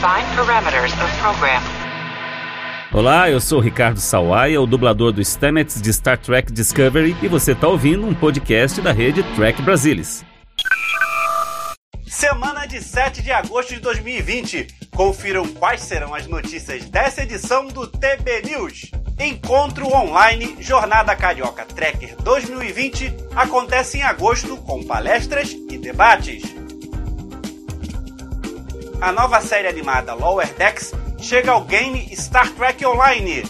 Define 0.00 0.34
parameters 0.34 0.94
of 0.94 1.18
program. 1.18 1.60
Olá, 2.90 3.28
eu 3.28 3.38
sou 3.38 3.60
Ricardo 3.60 4.00
Sawaia, 4.00 4.58
o 4.58 4.66
dublador 4.66 5.12
do 5.12 5.20
Stamets 5.20 5.78
de 5.78 5.92
Star 5.92 6.16
Trek 6.16 6.50
Discovery, 6.50 7.14
e 7.20 7.28
você 7.28 7.52
está 7.52 7.68
ouvindo 7.68 8.06
um 8.06 8.14
podcast 8.14 8.80
da 8.80 8.92
rede 8.92 9.22
Trek 9.34 9.60
Brasilis. 9.60 10.24
Semana 12.06 12.64
de 12.64 12.82
7 12.82 13.20
de 13.20 13.30
agosto 13.30 13.74
de 13.74 13.80
2020. 13.80 14.68
Confiram 14.96 15.46
quais 15.46 15.82
serão 15.82 16.14
as 16.14 16.26
notícias 16.26 16.86
dessa 16.86 17.22
edição 17.22 17.66
do 17.66 17.86
TB 17.86 18.40
News. 18.46 18.90
Encontro 19.18 19.86
online 19.94 20.56
Jornada 20.60 21.14
Carioca 21.14 21.66
Trekker 21.66 22.16
2020 22.22 23.14
acontece 23.36 23.98
em 23.98 24.02
agosto 24.02 24.56
com 24.56 24.82
palestras 24.82 25.50
e 25.52 25.76
debates. 25.76 26.69
A 29.00 29.12
nova 29.12 29.40
série 29.40 29.66
animada 29.66 30.12
Lower 30.12 30.52
Decks 30.54 30.92
chega 31.18 31.52
ao 31.52 31.62
game 31.62 32.14
Star 32.14 32.50
Trek 32.50 32.84
Online. 32.84 33.42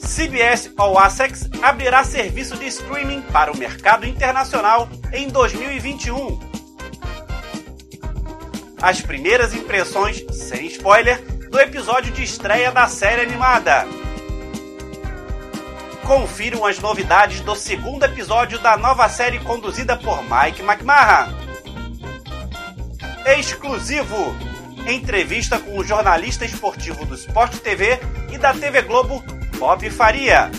CBS 0.00 0.72
All 0.76 0.98
Access 0.98 1.48
abrirá 1.62 2.02
serviço 2.02 2.56
de 2.56 2.66
streaming 2.66 3.22
para 3.22 3.52
o 3.52 3.56
mercado 3.56 4.04
internacional 4.04 4.88
em 5.12 5.28
2021. 5.28 6.40
As 8.82 9.00
primeiras 9.00 9.54
impressões, 9.54 10.24
sem 10.32 10.66
spoiler, 10.66 11.22
do 11.48 11.60
episódio 11.60 12.12
de 12.12 12.24
estreia 12.24 12.72
da 12.72 12.88
série 12.88 13.22
animada. 13.22 13.86
Confiram 16.04 16.66
as 16.66 16.80
novidades 16.80 17.42
do 17.42 17.54
segundo 17.54 18.04
episódio 18.04 18.58
da 18.58 18.76
nova 18.76 19.08
série 19.08 19.38
conduzida 19.38 19.96
por 19.96 20.20
Mike 20.24 20.62
McMahon. 20.62 21.49
Exclusivo! 23.38 24.34
Entrevista 24.88 25.58
com 25.58 25.78
o 25.78 25.84
jornalista 25.84 26.44
esportivo 26.44 27.04
do 27.06 27.14
Sport 27.14 27.58
TV 27.58 28.00
e 28.32 28.38
da 28.38 28.52
TV 28.52 28.82
Globo, 28.82 29.22
Bob 29.56 29.88
Faria. 29.88 30.50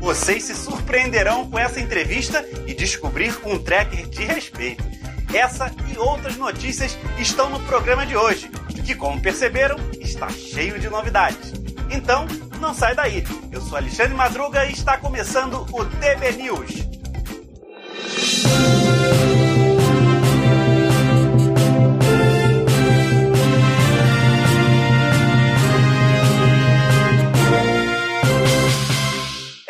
Vocês 0.00 0.42
se 0.44 0.54
surpreenderão 0.54 1.48
com 1.48 1.58
essa 1.58 1.80
entrevista 1.80 2.44
e 2.66 2.74
descobrir 2.74 3.38
um 3.44 3.58
tracker 3.58 4.08
de 4.08 4.24
respeito. 4.24 4.84
Essa 5.32 5.72
e 5.92 5.96
outras 5.96 6.36
notícias 6.36 6.98
estão 7.18 7.50
no 7.50 7.60
programa 7.60 8.04
de 8.04 8.16
hoje, 8.16 8.48
que, 8.84 8.94
como 8.94 9.20
perceberam, 9.20 9.76
está 10.00 10.28
cheio 10.28 10.78
de 10.78 10.88
novidades. 10.88 11.52
Então, 11.90 12.26
não 12.60 12.74
sai 12.74 12.94
daí. 12.94 13.24
Eu 13.52 13.60
sou 13.60 13.76
Alexandre 13.76 14.14
Madruga 14.14 14.66
e 14.66 14.72
está 14.72 14.96
começando 14.96 15.66
o 15.72 15.84
TB 15.84 16.32
News. 16.32 16.86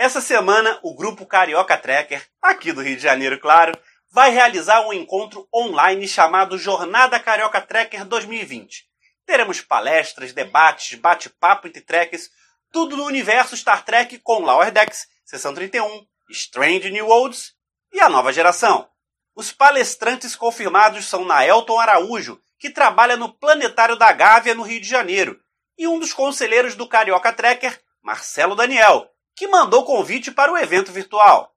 Essa 0.06 0.20
semana, 0.20 0.78
o 0.84 0.94
grupo 0.94 1.26
Carioca 1.26 1.76
Tracker, 1.76 2.24
aqui 2.40 2.70
do 2.70 2.80
Rio 2.80 2.94
de 2.94 3.02
Janeiro, 3.02 3.40
claro, 3.40 3.76
vai 4.08 4.30
realizar 4.30 4.86
um 4.86 4.92
encontro 4.92 5.48
online 5.52 6.06
chamado 6.06 6.56
Jornada 6.56 7.18
Carioca 7.18 7.60
Tracker 7.60 8.04
2020. 8.04 8.84
Teremos 9.27 9.60
palestras, 9.60 10.32
debates, 10.32 10.96
bate-papo 10.96 11.66
entre 11.66 11.80
trekkers, 11.80 12.30
tudo 12.70 12.96
no 12.96 13.04
universo 13.04 13.56
Star 13.56 13.84
Trek 13.84 14.20
com 14.20 14.38
Lower 14.38 14.70
Decks, 14.70 15.08
Sessão 15.24 15.52
31, 15.52 16.06
Strange 16.30 16.88
New 16.92 17.08
Worlds 17.08 17.54
e 17.92 17.98
a 17.98 18.08
nova 18.08 18.32
geração. 18.32 18.88
Os 19.34 19.50
palestrantes 19.50 20.36
confirmados 20.36 21.06
são 21.06 21.24
Naelton 21.24 21.80
Araújo, 21.80 22.40
que 22.60 22.70
trabalha 22.70 23.16
no 23.16 23.32
Planetário 23.32 23.96
da 23.96 24.12
Gávea, 24.12 24.54
no 24.54 24.62
Rio 24.62 24.80
de 24.80 24.88
Janeiro, 24.88 25.36
e 25.77 25.88
um 25.88 25.98
dos 25.98 26.12
conselheiros 26.12 26.77
do 26.77 26.88
Carioca 26.88 27.32
Tracker, 27.32 27.82
Marcelo 28.00 28.54
Daniel, 28.54 29.10
que 29.37 29.47
mandou 29.47 29.84
convite 29.84 30.33
para 30.33 30.51
o 30.51 30.57
evento 30.57 30.91
virtual. 30.91 31.52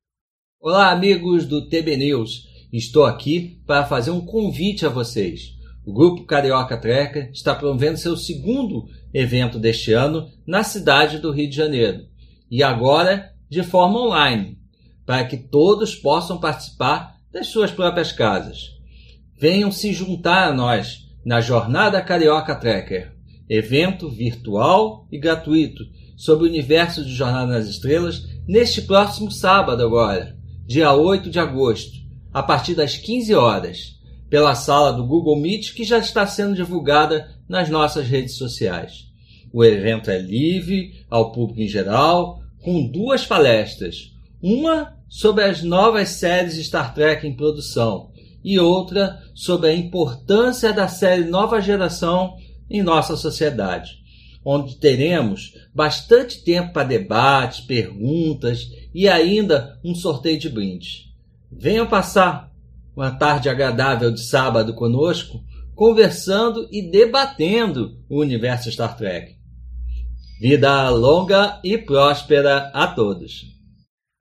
Olá, 0.60 0.92
amigos 0.92 1.46
do 1.46 1.70
TB 1.70 1.96
News. 1.96 2.50
Estou 2.74 3.06
aqui 3.06 3.62
para 3.66 3.86
fazer 3.86 4.12
um 4.12 4.20
convite 4.20 4.86
a 4.86 4.90
vocês. 4.90 5.54
O 5.86 5.94
Grupo 5.94 6.26
Carioca 6.26 6.78
Treca 6.78 7.30
está 7.32 7.56
promovendo 7.56 7.98
seu 7.98 8.18
segundo 8.18 8.86
evento 9.14 9.58
deste 9.58 9.94
ano 9.94 10.30
na 10.46 10.62
cidade 10.62 11.20
do 11.20 11.32
Rio 11.32 11.50
de 11.50 11.56
Janeiro. 11.56 12.06
E 12.52 12.62
agora 12.62 13.34
de 13.50 13.64
forma 13.64 13.98
online, 13.98 14.60
para 15.06 15.24
que 15.24 15.38
todos 15.38 15.96
possam 15.96 16.38
participar 16.38 17.16
das 17.32 17.48
suas 17.48 17.72
próprias 17.72 18.12
casas. 18.12 18.72
Venham 19.38 19.72
se 19.72 19.94
juntar 19.94 20.50
a 20.50 20.54
nós 20.54 21.08
na 21.26 21.40
Jornada 21.40 22.02
Carioca 22.02 22.56
Trekker, 22.56 23.16
evento 23.50 24.08
virtual 24.08 25.08
e 25.12 25.18
gratuito 25.18 25.84
sobre 26.16 26.46
o 26.46 26.50
universo 26.50 27.04
de 27.04 27.16
Jornada 27.16 27.54
nas 27.54 27.68
Estrelas 27.68 28.28
neste 28.48 28.84
próximo 28.84 29.32
sábado 29.32 29.82
agora, 29.82 30.38
dia 30.68 30.94
8 30.94 31.30
de 31.30 31.40
agosto, 31.40 31.98
a 32.32 32.44
partir 32.44 32.76
das 32.76 32.96
15 32.96 33.34
horas, 33.34 33.98
pela 34.30 34.54
sala 34.54 34.94
do 34.94 35.06
Google 35.06 35.40
Meet 35.40 35.74
que 35.74 35.84
já 35.84 35.98
está 35.98 36.28
sendo 36.28 36.56
divulgada 36.56 37.28
nas 37.48 37.70
nossas 37.70 38.08
redes 38.08 38.36
sociais. 38.36 39.08
O 39.52 39.66
evento 39.66 40.12
é 40.12 40.20
livre 40.20 41.04
ao 41.10 41.32
público 41.32 41.62
em 41.62 41.68
geral, 41.68 42.44
com 42.62 42.86
duas 42.86 43.26
palestras, 43.26 44.14
uma 44.42 44.96
sobre 45.10 45.44
as 45.44 45.64
novas 45.64 46.10
séries 46.10 46.64
Star 46.64 46.94
Trek 46.94 47.26
em 47.26 47.36
produção 47.36 48.12
e 48.44 48.60
outra 48.60 49.20
sobre 49.34 49.70
a 49.70 49.76
importância 49.76 50.72
da 50.72 50.88
série 50.88 51.24
Nova 51.24 51.60
Geração 51.60 52.38
em 52.70 52.84
nossa 52.84 53.16
sociedade 53.16 54.00
onde 54.44 54.80
teremos 54.80 55.54
bastante 55.74 56.44
tempo 56.44 56.74
para 56.74 56.88
debates, 56.88 57.60
perguntas 57.60 58.68
e 58.94 59.08
ainda 59.08 59.80
um 59.84 59.94
sorteio 59.94 60.40
de 60.40 60.50
brindes. 60.50 61.06
Venham 61.52 61.88
passar 61.88 62.52
uma 62.96 63.12
tarde 63.12 63.50
agradável 63.50 64.12
de 64.12 64.22
sábado 64.22 64.74
conosco, 64.74 65.44
conversando 65.76 66.68
e 66.72 66.82
debatendo 66.82 67.98
o 68.10 68.20
universo 68.20 68.72
Star 68.72 68.98
Trek. 68.98 69.38
Vida 70.40 70.90
longa 70.90 71.60
e 71.64 71.78
próspera 71.78 72.72
a 72.74 72.88
todos. 72.88 73.46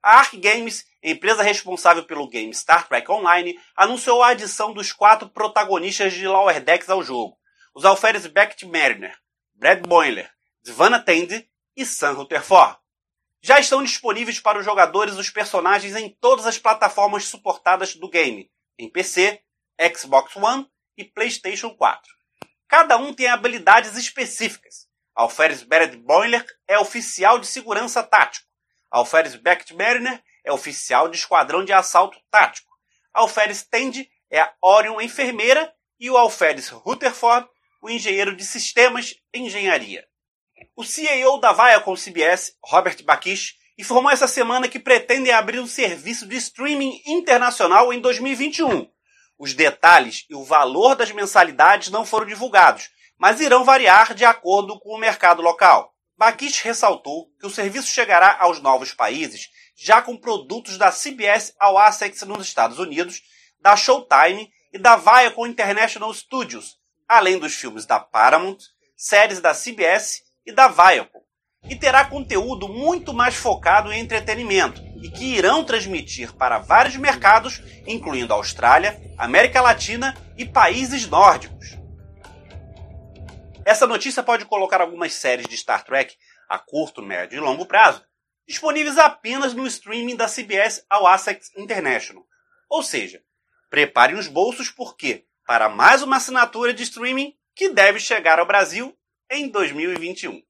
A 0.03 0.19
Arc 0.19 0.37
Games, 0.37 0.85
empresa 1.03 1.43
responsável 1.43 2.03
pelo 2.03 2.29
game 2.29 2.53
Star 2.53 2.87
Trek 2.87 3.09
Online, 3.11 3.55
anunciou 3.75 4.21
a 4.21 4.29
adição 4.29 4.73
dos 4.73 4.91
quatro 4.91 5.29
protagonistas 5.29 6.13
de 6.13 6.27
Lower 6.27 6.63
Decks 6.63 6.89
ao 6.89 7.03
jogo: 7.03 7.38
os 7.79 7.85
alferes 7.85 8.27
Beckett 8.27 8.65
Mariner, 8.65 9.17
Brad 9.55 9.87
Boiler, 9.87 10.29
Savannah 10.61 11.01
Tandy 11.01 11.49
e 11.77 11.85
Sam 11.85 12.11
Rutherford. 12.11 12.77
Já 13.41 13.57
estão 13.57 13.81
disponíveis 13.81 14.37
para 14.37 14.59
os 14.59 14.65
jogadores 14.65 15.15
os 15.15 15.29
personagens 15.29 15.95
em 15.95 16.09
todas 16.19 16.45
as 16.45 16.57
plataformas 16.57 17.23
suportadas 17.23 17.95
do 17.95 18.09
game, 18.09 18.51
em 18.77 18.89
PC, 18.89 19.41
Xbox 19.95 20.35
One 20.35 20.69
e 20.97 21.05
PlayStation 21.05 21.69
4. 21.69 22.01
Cada 22.67 22.97
um 22.97 23.13
tem 23.13 23.29
habilidades 23.29 23.95
específicas. 23.95 24.89
Alferes 25.15 25.63
Brad 25.63 25.95
Boiler 25.95 26.45
é 26.67 26.77
oficial 26.77 27.39
de 27.39 27.47
segurança 27.47 28.03
tático. 28.03 28.45
Alferes 28.91 29.37
Beckett 29.37 29.73
Mariner 29.73 30.21
é 30.43 30.51
oficial 30.51 31.07
de 31.07 31.15
esquadrão 31.15 31.63
de 31.63 31.71
assalto 31.71 32.19
tático. 32.29 32.69
Alferes 33.13 33.63
Tandy 33.63 34.11
é 34.29 34.41
a 34.41 34.53
Orion 34.61 34.99
enfermeira 34.99 35.73
e 35.97 36.09
o 36.09 36.17
Alferes 36.17 36.67
Rutherford 36.67 37.47
o 37.81 37.89
engenheiro 37.89 38.35
de 38.35 38.45
sistemas 38.45 39.15
e 39.33 39.39
engenharia. 39.39 40.05
O 40.75 40.83
CEO 40.83 41.39
da 41.39 41.53
Viacom 41.53 41.95
CBS, 41.95 42.53
Robert 42.63 43.03
Bakish, 43.03 43.55
informou 43.77 44.11
essa 44.11 44.27
semana 44.27 44.67
que 44.67 44.79
pretendem 44.79 45.31
abrir 45.31 45.59
um 45.59 45.67
serviço 45.67 46.27
de 46.27 46.35
streaming 46.35 47.01
internacional 47.05 47.93
em 47.93 47.99
2021. 48.01 48.89
Os 49.37 49.53
detalhes 49.53 50.25
e 50.29 50.35
o 50.35 50.43
valor 50.43 50.95
das 50.95 51.11
mensalidades 51.11 51.89
não 51.89 52.05
foram 52.05 52.25
divulgados, 52.25 52.89
mas 53.17 53.39
irão 53.39 53.63
variar 53.63 54.13
de 54.13 54.25
acordo 54.25 54.79
com 54.79 54.95
o 54.95 54.99
mercado 54.99 55.41
local. 55.41 55.93
Bakish 56.17 56.59
ressaltou 56.61 57.27
que 57.39 57.47
o 57.47 57.49
serviço 57.49 57.87
chegará 57.87 58.37
aos 58.41 58.61
novos 58.61 58.93
países 58.93 59.47
já 59.81 60.01
com 60.01 60.17
produtos 60.17 60.77
da 60.77 60.91
CBS 60.91 61.53
All 61.57 61.77
Access 61.77 62.25
nos 62.25 62.45
Estados 62.45 62.79
Unidos, 62.79 63.21
da 63.61 63.77
Showtime 63.77 64.51
e 64.73 64.77
da 64.77 64.97
Viacom 64.97 65.47
International 65.47 66.13
Studios, 66.13 66.78
além 67.09 67.39
dos 67.39 67.55
filmes 67.55 67.87
da 67.87 67.99
Paramount, 67.99 68.59
séries 68.95 69.41
da 69.41 69.53
CBS 69.55 70.21
e 70.45 70.51
da 70.51 70.67
Viacom, 70.67 71.23
e 71.67 71.75
terá 71.75 72.05
conteúdo 72.05 72.69
muito 72.69 73.13
mais 73.13 73.35
focado 73.35 73.91
em 73.91 73.99
entretenimento 73.99 74.79
e 75.01 75.09
que 75.09 75.35
irão 75.35 75.65
transmitir 75.65 76.31
para 76.33 76.59
vários 76.59 76.95
mercados, 76.95 77.61
incluindo 77.87 78.33
Austrália, 78.33 79.01
América 79.17 79.59
Latina 79.59 80.15
e 80.37 80.45
países 80.45 81.07
nórdicos. 81.07 81.77
Essa 83.65 83.87
notícia 83.87 84.23
pode 84.23 84.45
colocar 84.45 84.79
algumas 84.79 85.13
séries 85.13 85.47
de 85.47 85.57
Star 85.57 85.83
Trek 85.83 86.15
a 86.47 86.59
curto, 86.59 87.01
médio 87.01 87.37
e 87.37 87.39
longo 87.39 87.65
prazo 87.65 88.03
disponíveis 88.47 88.97
apenas 88.97 89.53
no 89.53 89.67
streaming 89.67 90.15
da 90.15 90.27
CBS 90.27 90.83
All 90.89 91.05
Access 91.05 91.51
International. 91.55 92.25
Ou 92.67 92.81
seja, 92.81 93.21
preparem 93.69 94.17
os 94.17 94.27
bolsos 94.27 94.71
porque 94.71 95.28
para 95.49 95.67
mais 95.67 96.03
uma 96.03 96.17
assinatura 96.17 96.71
de 96.71 96.83
streaming 96.83 97.33
que 97.55 97.69
deve 97.69 97.99
chegar 97.99 98.37
ao 98.37 98.45
Brasil 98.45 98.95
em 99.31 99.49
2021. 99.49 100.43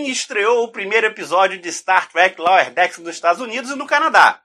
Estreou 0.00 0.64
o 0.64 0.72
primeiro 0.72 1.06
episódio 1.06 1.58
de 1.58 1.70
Star 1.70 2.10
Trek 2.10 2.40
Lower 2.40 2.72
Decks 2.72 2.98
nos 2.98 3.14
Estados 3.14 3.42
Unidos 3.42 3.70
e 3.70 3.76
no 3.76 3.86
Canadá. 3.86 4.40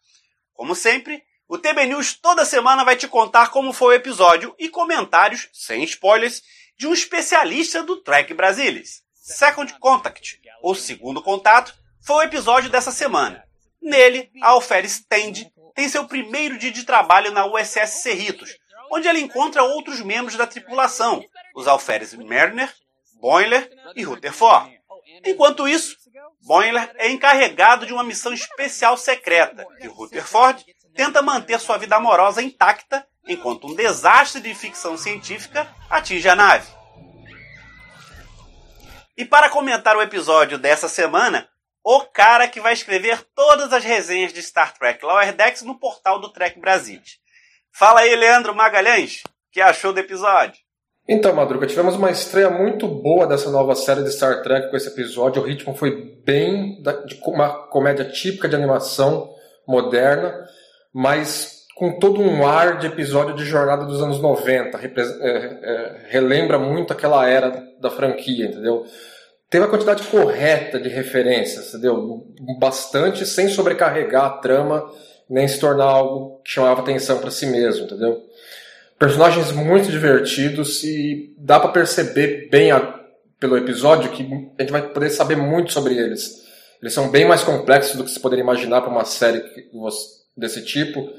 Como 0.53 0.75
sempre, 0.75 1.23
o 1.47 1.57
TB 1.57 1.85
News 1.85 2.13
toda 2.13 2.43
semana 2.43 2.83
vai 2.83 2.97
te 2.97 3.07
contar 3.07 3.49
como 3.49 3.71
foi 3.71 3.95
o 3.95 3.97
episódio 3.97 4.53
e 4.59 4.67
comentários, 4.67 5.47
sem 5.53 5.83
spoilers, 5.85 6.43
de 6.77 6.85
um 6.85 6.93
especialista 6.93 7.81
do 7.81 7.97
Trek 7.97 8.33
Brasilis. 8.33 9.01
Second 9.13 9.73
Contact, 9.79 10.39
ou 10.61 10.75
Segundo 10.75 11.21
Contato, 11.21 11.73
foi 12.05 12.17
o 12.17 12.27
episódio 12.27 12.69
dessa 12.69 12.91
semana. 12.91 13.43
Nele, 13.81 14.29
a 14.41 14.49
Alferes 14.49 14.99
Tende 14.99 15.49
tem 15.73 15.87
seu 15.87 16.05
primeiro 16.05 16.57
dia 16.57 16.71
de 16.71 16.83
trabalho 16.83 17.31
na 17.31 17.45
USS 17.45 18.01
Cerritos, 18.01 18.57
onde 18.91 19.07
ela 19.07 19.19
encontra 19.19 19.63
outros 19.63 20.01
membros 20.01 20.35
da 20.35 20.45
tripulação, 20.45 21.23
os 21.55 21.67
Alferes 21.67 22.13
Mariner, 22.13 22.73
Boiler 23.21 23.69
e 23.95 24.03
Rutherford. 24.03 24.76
Enquanto 25.25 25.67
isso, 25.67 25.95
Boiler 26.41 26.91
é 26.95 27.09
encarregado 27.09 27.85
de 27.85 27.93
uma 27.93 28.03
missão 28.03 28.33
especial 28.33 28.97
secreta 28.97 29.65
e 29.79 29.87
Rutherford 29.87 30.65
tenta 30.95 31.21
manter 31.21 31.59
sua 31.59 31.77
vida 31.77 31.95
amorosa 31.95 32.41
intacta 32.41 33.07
enquanto 33.27 33.67
um 33.67 33.75
desastre 33.75 34.41
de 34.41 34.53
ficção 34.55 34.97
científica 34.97 35.67
atinge 35.89 36.27
a 36.27 36.35
nave. 36.35 36.67
E 39.17 39.25
para 39.25 39.49
comentar 39.49 39.97
o 39.97 40.01
episódio 40.01 40.57
dessa 40.57 40.87
semana, 40.87 41.49
o 41.83 42.01
cara 42.01 42.47
que 42.47 42.59
vai 42.59 42.73
escrever 42.73 43.21
todas 43.33 43.73
as 43.73 43.83
resenhas 43.83 44.31
de 44.31 44.43
Star 44.43 44.73
Trek 44.73 45.03
Lower 45.03 45.33
Decks 45.33 45.63
no 45.63 45.79
portal 45.79 46.19
do 46.19 46.31
Trek 46.31 46.59
Brasil. 46.59 47.01
Fala 47.71 48.01
aí, 48.01 48.15
Leandro 48.15 48.53
Magalhães, 48.53 49.23
que 49.51 49.61
achou 49.61 49.91
do 49.91 49.99
episódio? 49.99 50.66
Então, 51.09 51.33
Madruga, 51.33 51.65
tivemos 51.65 51.95
uma 51.95 52.11
estreia 52.11 52.49
muito 52.49 52.85
boa 52.85 53.25
dessa 53.25 53.49
nova 53.49 53.73
série 53.75 54.03
de 54.03 54.11
Star 54.11 54.41
Trek 54.41 54.69
com 54.69 54.75
esse 54.75 54.89
episódio. 54.89 55.41
O 55.41 55.45
ritmo 55.45 55.73
foi 55.73 56.19
bem 56.25 56.81
de 57.05 57.17
uma 57.25 57.67
comédia 57.67 58.03
típica 58.03 58.49
de 58.49 58.55
animação 58.55 59.33
moderna, 59.65 60.45
mas 60.93 61.65
com 61.77 61.97
todo 61.97 62.19
um 62.19 62.45
ar 62.45 62.77
de 62.79 62.87
episódio 62.87 63.35
de 63.35 63.45
jornada 63.45 63.85
dos 63.85 64.01
anos 64.01 64.19
90. 64.19 64.77
É, 64.79 64.89
é, 64.91 65.95
relembra 66.09 66.59
muito 66.59 66.91
aquela 66.91 67.25
era 67.25 67.63
da 67.79 67.89
franquia, 67.89 68.47
entendeu? 68.47 68.85
Teve 69.49 69.63
a 69.63 69.69
quantidade 69.69 70.03
correta 70.07 70.77
de 70.77 70.89
referências, 70.89 71.69
entendeu? 71.69 72.25
Bastante, 72.59 73.25
sem 73.25 73.47
sobrecarregar 73.47 74.25
a 74.25 74.37
trama, 74.39 74.91
nem 75.29 75.47
se 75.47 75.57
tornar 75.57 75.85
algo 75.85 76.41
que 76.43 76.51
chamava 76.51 76.81
atenção 76.81 77.19
para 77.19 77.31
si 77.31 77.45
mesmo, 77.45 77.85
entendeu? 77.85 78.21
Personagens 78.97 79.51
muito 79.51 79.89
divertidos 79.89 80.83
e 80.83 81.33
dá 81.37 81.59
para 81.59 81.71
perceber 81.71 82.49
bem 82.49 82.71
a, 82.71 82.79
pelo 83.39 83.57
episódio 83.57 84.11
que 84.11 84.23
a 84.57 84.61
gente 84.61 84.71
vai 84.71 84.81
poder 84.81 85.09
saber 85.09 85.35
muito 85.35 85.71
sobre 85.71 85.95
eles. 85.97 86.45
Eles 86.81 86.93
são 86.93 87.09
bem 87.09 87.27
mais 87.27 87.43
complexos 87.43 87.95
do 87.95 88.03
que 88.03 88.11
se 88.11 88.19
poderia 88.19 88.43
imaginar 88.43 88.81
para 88.81 88.91
uma 88.91 89.05
série 89.05 89.43
desse 90.35 90.63
tipo 90.63 91.09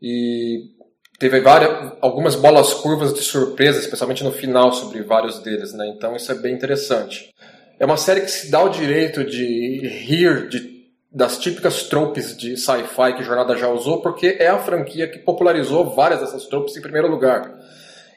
e 0.00 0.70
teve 1.18 1.40
várias, 1.40 1.92
algumas 2.00 2.34
bolas 2.34 2.74
curvas 2.74 3.14
de 3.14 3.22
surpresa, 3.22 3.78
especialmente 3.78 4.24
no 4.24 4.32
final 4.32 4.72
sobre 4.72 5.02
vários 5.02 5.38
deles, 5.40 5.72
né? 5.72 5.86
Então 5.88 6.16
isso 6.16 6.30
é 6.30 6.34
bem 6.34 6.54
interessante. 6.54 7.32
É 7.78 7.84
uma 7.84 7.96
série 7.96 8.20
que 8.22 8.30
se 8.30 8.50
dá 8.50 8.62
o 8.62 8.68
direito 8.68 9.24
de 9.24 9.86
rir 9.86 10.48
de 10.48 10.81
das 11.14 11.38
típicas 11.38 11.84
tropes 11.84 12.36
de 12.36 12.56
sci-fi 12.56 13.14
que 13.14 13.22
Jornada 13.22 13.56
já 13.56 13.68
usou, 13.68 14.00
porque 14.00 14.36
é 14.38 14.48
a 14.48 14.58
franquia 14.58 15.06
que 15.06 15.18
popularizou 15.18 15.94
várias 15.94 16.20
dessas 16.20 16.46
tropes 16.46 16.76
em 16.76 16.80
primeiro 16.80 17.08
lugar. 17.08 17.52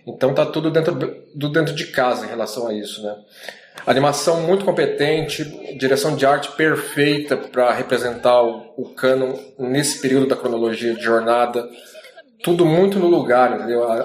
Então 0.08 0.34
tá 0.34 0.46
tudo 0.46 0.72
dentro 0.72 0.94
do 0.94 1.50
dentro 1.50 1.74
de 1.74 1.88
casa 1.88 2.26
em 2.26 2.30
relação 2.30 2.68
a 2.68 2.74
isso, 2.74 3.04
né? 3.04 3.16
Animação 3.86 4.42
muito 4.42 4.64
competente, 4.64 5.44
direção 5.78 6.16
de 6.16 6.26
arte 6.26 6.52
perfeita 6.54 7.36
para 7.36 7.72
representar 7.74 8.42
o, 8.42 8.74
o 8.78 8.90
canon 8.96 9.38
nesse 9.60 10.00
período 10.00 10.28
da 10.28 10.36
cronologia 10.36 10.94
de 10.94 11.04
jornada. 11.04 11.68
Tudo 12.44 12.66
muito 12.66 12.98
no 12.98 13.08
lugar, 13.08 13.56
entendeu? 13.56 13.84
A, 13.84 13.96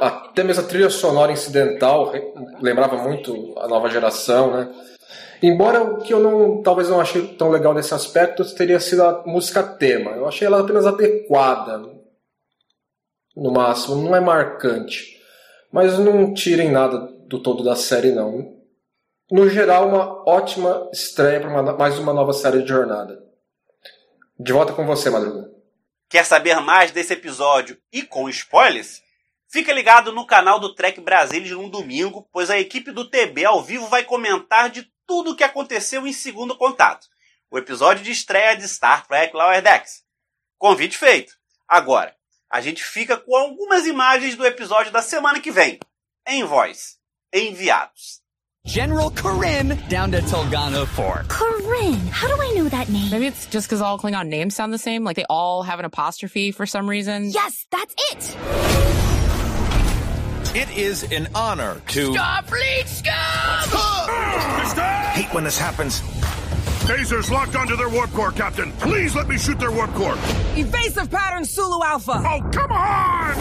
a, 0.00 0.06
até 0.06 0.42
mesmo 0.42 0.64
a 0.64 0.66
trilha 0.66 0.90
sonora 0.90 1.32
incidental 1.32 2.12
lembrava 2.60 2.96
muito 2.96 3.54
a 3.58 3.68
nova 3.68 3.88
geração, 3.88 4.52
né? 4.52 4.68
Embora 5.42 5.82
o 5.82 5.98
que 5.98 6.12
eu 6.12 6.20
não, 6.20 6.62
talvez 6.62 6.88
não 6.88 7.00
achei 7.00 7.26
tão 7.34 7.50
legal 7.50 7.72
nesse 7.72 7.94
aspecto 7.94 8.44
teria 8.54 8.78
sido 8.78 9.02
a 9.02 9.22
música 9.26 9.62
tema. 9.62 10.12
Eu 10.12 10.28
achei 10.28 10.46
ela 10.46 10.60
apenas 10.60 10.86
adequada, 10.86 11.78
no 13.34 13.50
máximo, 13.50 13.96
não 13.96 14.14
é 14.14 14.20
marcante. 14.20 15.18
Mas 15.72 15.98
não 15.98 16.34
tirem 16.34 16.70
nada 16.70 16.98
do 17.26 17.38
todo 17.38 17.64
da 17.64 17.76
série, 17.76 18.12
não. 18.12 18.56
No 19.30 19.48
geral, 19.48 19.88
uma 19.88 20.28
ótima 20.28 20.90
estreia 20.92 21.40
para 21.40 21.72
mais 21.74 21.98
uma 21.98 22.12
nova 22.12 22.32
série 22.32 22.62
de 22.62 22.68
jornada. 22.68 23.22
De 24.38 24.52
volta 24.52 24.72
com 24.72 24.84
você, 24.84 25.08
Madruga. 25.08 25.50
Quer 26.08 26.24
saber 26.24 26.58
mais 26.60 26.90
desse 26.90 27.12
episódio 27.12 27.78
e 27.92 28.02
com 28.02 28.28
spoilers? 28.28 29.00
Fica 29.48 29.72
ligado 29.72 30.12
no 30.12 30.26
canal 30.26 30.58
do 30.58 30.74
Trek 30.74 31.00
Brasilis 31.00 31.52
no 31.52 31.68
domingo, 31.70 32.28
pois 32.32 32.50
a 32.50 32.58
equipe 32.58 32.90
do 32.90 33.08
TB 33.08 33.44
ao 33.44 33.62
vivo 33.62 33.86
vai 33.86 34.04
comentar 34.04 34.70
de 34.70 34.88
tudo 35.10 35.32
o 35.32 35.34
que 35.34 35.42
aconteceu 35.42 36.06
em 36.06 36.12
Segundo 36.12 36.56
Contato, 36.56 37.08
o 37.50 37.58
episódio 37.58 38.04
de 38.04 38.12
estreia 38.12 38.56
de 38.56 38.68
Star 38.68 39.08
Trek 39.08 39.34
Lower 39.34 39.60
Decks. 39.60 40.04
Convite 40.56 40.96
feito. 40.96 41.32
Agora, 41.68 42.14
a 42.48 42.60
gente 42.60 42.84
fica 42.84 43.16
com 43.16 43.34
algumas 43.34 43.88
imagens 43.88 44.36
do 44.36 44.46
episódio 44.46 44.92
da 44.92 45.02
semana 45.02 45.40
que 45.40 45.50
vem, 45.50 45.80
em 46.28 46.44
voz, 46.44 46.96
enviados. 47.34 48.20
General 48.64 49.10
Corinne 49.10 49.74
down 49.88 50.12
to 50.12 50.22
Tolgano 50.30 50.86
4. 50.86 51.26
Corinne? 51.26 52.08
How 52.12 52.28
do 52.28 52.40
I 52.40 52.54
know 52.54 52.68
that 52.68 52.88
name? 52.88 53.10
Maybe 53.10 53.26
it's 53.26 53.46
just 53.46 53.66
because 53.66 53.82
all 53.82 53.98
Klingon 53.98 54.28
names 54.28 54.54
sound 54.54 54.72
the 54.72 54.78
same, 54.78 55.02
like 55.02 55.16
they 55.16 55.26
all 55.28 55.64
have 55.64 55.80
an 55.80 55.86
apostrophe 55.86 56.52
for 56.52 56.66
some 56.66 56.88
reason. 56.88 57.30
Yes, 57.30 57.66
that's 57.72 57.96
it! 58.12 59.09
It 60.52 60.68
is 60.76 61.04
an 61.12 61.28
honor 61.32 61.80
to. 61.88 62.10
Starfleet 62.10 62.88
scum! 62.88 63.14
Hate 65.12 65.32
when 65.32 65.44
this 65.44 65.56
happens. 65.56 66.00
Phasers 66.90 67.30
locked 67.30 67.54
onto 67.54 67.76
their 67.76 67.88
warp 67.88 68.10
core, 68.10 68.32
Captain. 68.32 68.72
Please 68.72 69.14
let 69.14 69.28
me 69.28 69.38
shoot 69.38 69.60
their 69.60 69.70
warp 69.70 69.92
core. 69.94 70.16
Evasive 70.56 71.08
pattern 71.08 71.44
Sulu 71.44 71.84
Alpha. 71.84 72.14
Oh, 72.16 72.50
come 72.52 72.72
on! 72.72 73.36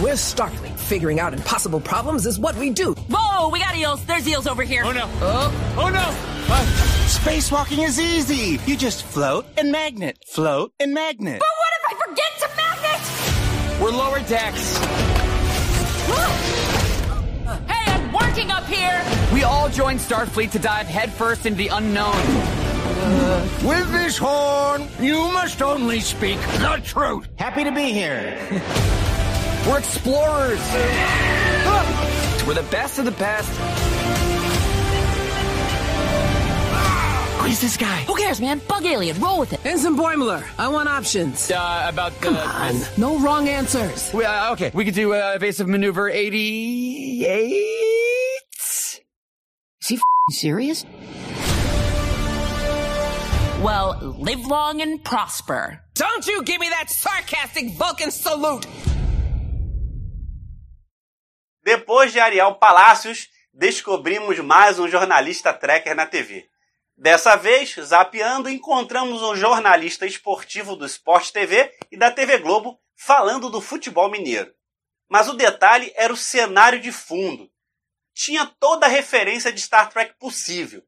We're 0.00 0.14
Starfleet. 0.14 0.78
Figuring 0.78 1.18
out 1.18 1.34
impossible 1.34 1.80
problems 1.80 2.24
is 2.24 2.38
what 2.38 2.54
we 2.54 2.70
do. 2.70 2.94
Whoa, 3.10 3.48
we 3.48 3.58
got 3.58 3.74
eels. 3.76 4.04
There's 4.04 4.28
eels 4.28 4.46
over 4.46 4.62
here. 4.62 4.84
Oh 4.84 4.92
no. 4.92 5.10
Oh, 5.20 5.74
oh 5.78 5.88
no. 5.88 6.12
What? 6.46 6.64
Spacewalking 7.08 7.84
is 7.84 7.98
easy. 7.98 8.60
You 8.70 8.76
just 8.76 9.02
float 9.02 9.46
and 9.56 9.72
magnet. 9.72 10.18
Float 10.28 10.72
and 10.78 10.94
magnet. 10.94 11.40
But 11.40 11.48
what 11.58 11.72
if 11.74 11.82
I 11.90 11.94
forget 12.06 12.38
to 12.38 12.48
magnet? 12.56 13.82
We're 13.82 13.90
lower 13.90 14.20
decks. 14.20 14.78
Here! 18.78 19.04
We 19.32 19.42
all 19.42 19.68
joined 19.68 20.00
Starfleet 20.00 20.52
to 20.52 20.58
dive 20.58 20.86
headfirst 20.86 21.46
into 21.46 21.58
the 21.58 21.68
unknown. 21.68 22.14
Uh, 22.14 23.48
with 23.64 23.90
this 23.92 24.18
horn, 24.18 24.88
you 25.00 25.30
must 25.32 25.60
only 25.62 26.00
speak 26.00 26.40
the 26.58 26.80
truth. 26.84 27.28
Happy 27.36 27.64
to 27.64 27.72
be 27.72 27.92
here. 27.92 28.38
We're 29.66 29.78
explorers. 29.78 30.58
We're 32.46 32.54
the 32.54 32.66
best 32.70 32.98
of 32.98 33.04
the 33.04 33.10
best. 33.12 33.50
Who's 37.48 37.60
this 37.60 37.76
guy? 37.78 38.02
Who 38.02 38.14
cares, 38.14 38.40
man? 38.40 38.60
Bug 38.68 38.84
alien, 38.84 39.18
roll 39.20 39.40
with 39.40 39.54
it. 39.54 39.64
Ensign 39.64 39.96
Boimler, 39.96 40.46
I 40.58 40.68
want 40.68 40.88
options. 40.88 41.50
Uh, 41.50 41.86
about 41.88 42.12
the... 42.20 42.26
Come 42.26 42.36
on, 42.36 42.80
no 42.98 43.18
wrong 43.18 43.48
answers. 43.48 44.12
We, 44.12 44.24
uh, 44.24 44.52
okay, 44.52 44.70
we 44.74 44.84
could 44.84 44.94
do 44.94 45.14
uh, 45.14 45.32
evasive 45.34 45.66
maneuver 45.66 46.10
88? 46.10 47.87
He 50.28 50.34
serious? 50.34 50.84
Well, 53.62 53.96
live 54.18 54.46
long 54.46 54.82
and 54.82 55.02
prosper. 55.02 55.80
Don't 55.94 56.26
you 56.26 56.42
give 56.42 56.60
me 56.60 56.68
that 56.68 56.90
sarcastic 56.90 57.70
Vulcan 57.78 58.10
salute! 58.10 58.66
Depois 61.64 62.12
de 62.12 62.20
Ariel 62.20 62.56
Palácios, 62.56 63.28
descobrimos 63.54 64.38
mais 64.40 64.78
um 64.78 64.86
jornalista 64.86 65.52
trekker 65.54 65.94
na 65.94 66.06
TV. 66.06 66.46
Dessa 66.94 67.34
vez, 67.36 67.74
zapeando, 67.80 68.50
encontramos 68.50 69.22
um 69.22 69.34
jornalista 69.34 70.04
esportivo 70.04 70.76
do 70.76 70.84
Sport 70.84 71.30
TV 71.30 71.72
e 71.90 71.96
da 71.96 72.10
TV 72.10 72.38
Globo 72.38 72.78
falando 72.96 73.48
do 73.48 73.62
futebol 73.62 74.10
mineiro. 74.10 74.52
Mas 75.08 75.26
o 75.26 75.32
detalhe 75.32 75.90
era 75.96 76.12
o 76.12 76.16
cenário 76.16 76.80
de 76.80 76.92
fundo. 76.92 77.48
Tinha 78.18 78.44
toda 78.58 78.86
a 78.86 78.88
referência 78.88 79.52
de 79.52 79.60
Star 79.60 79.88
Trek 79.90 80.18
possível. 80.18 80.82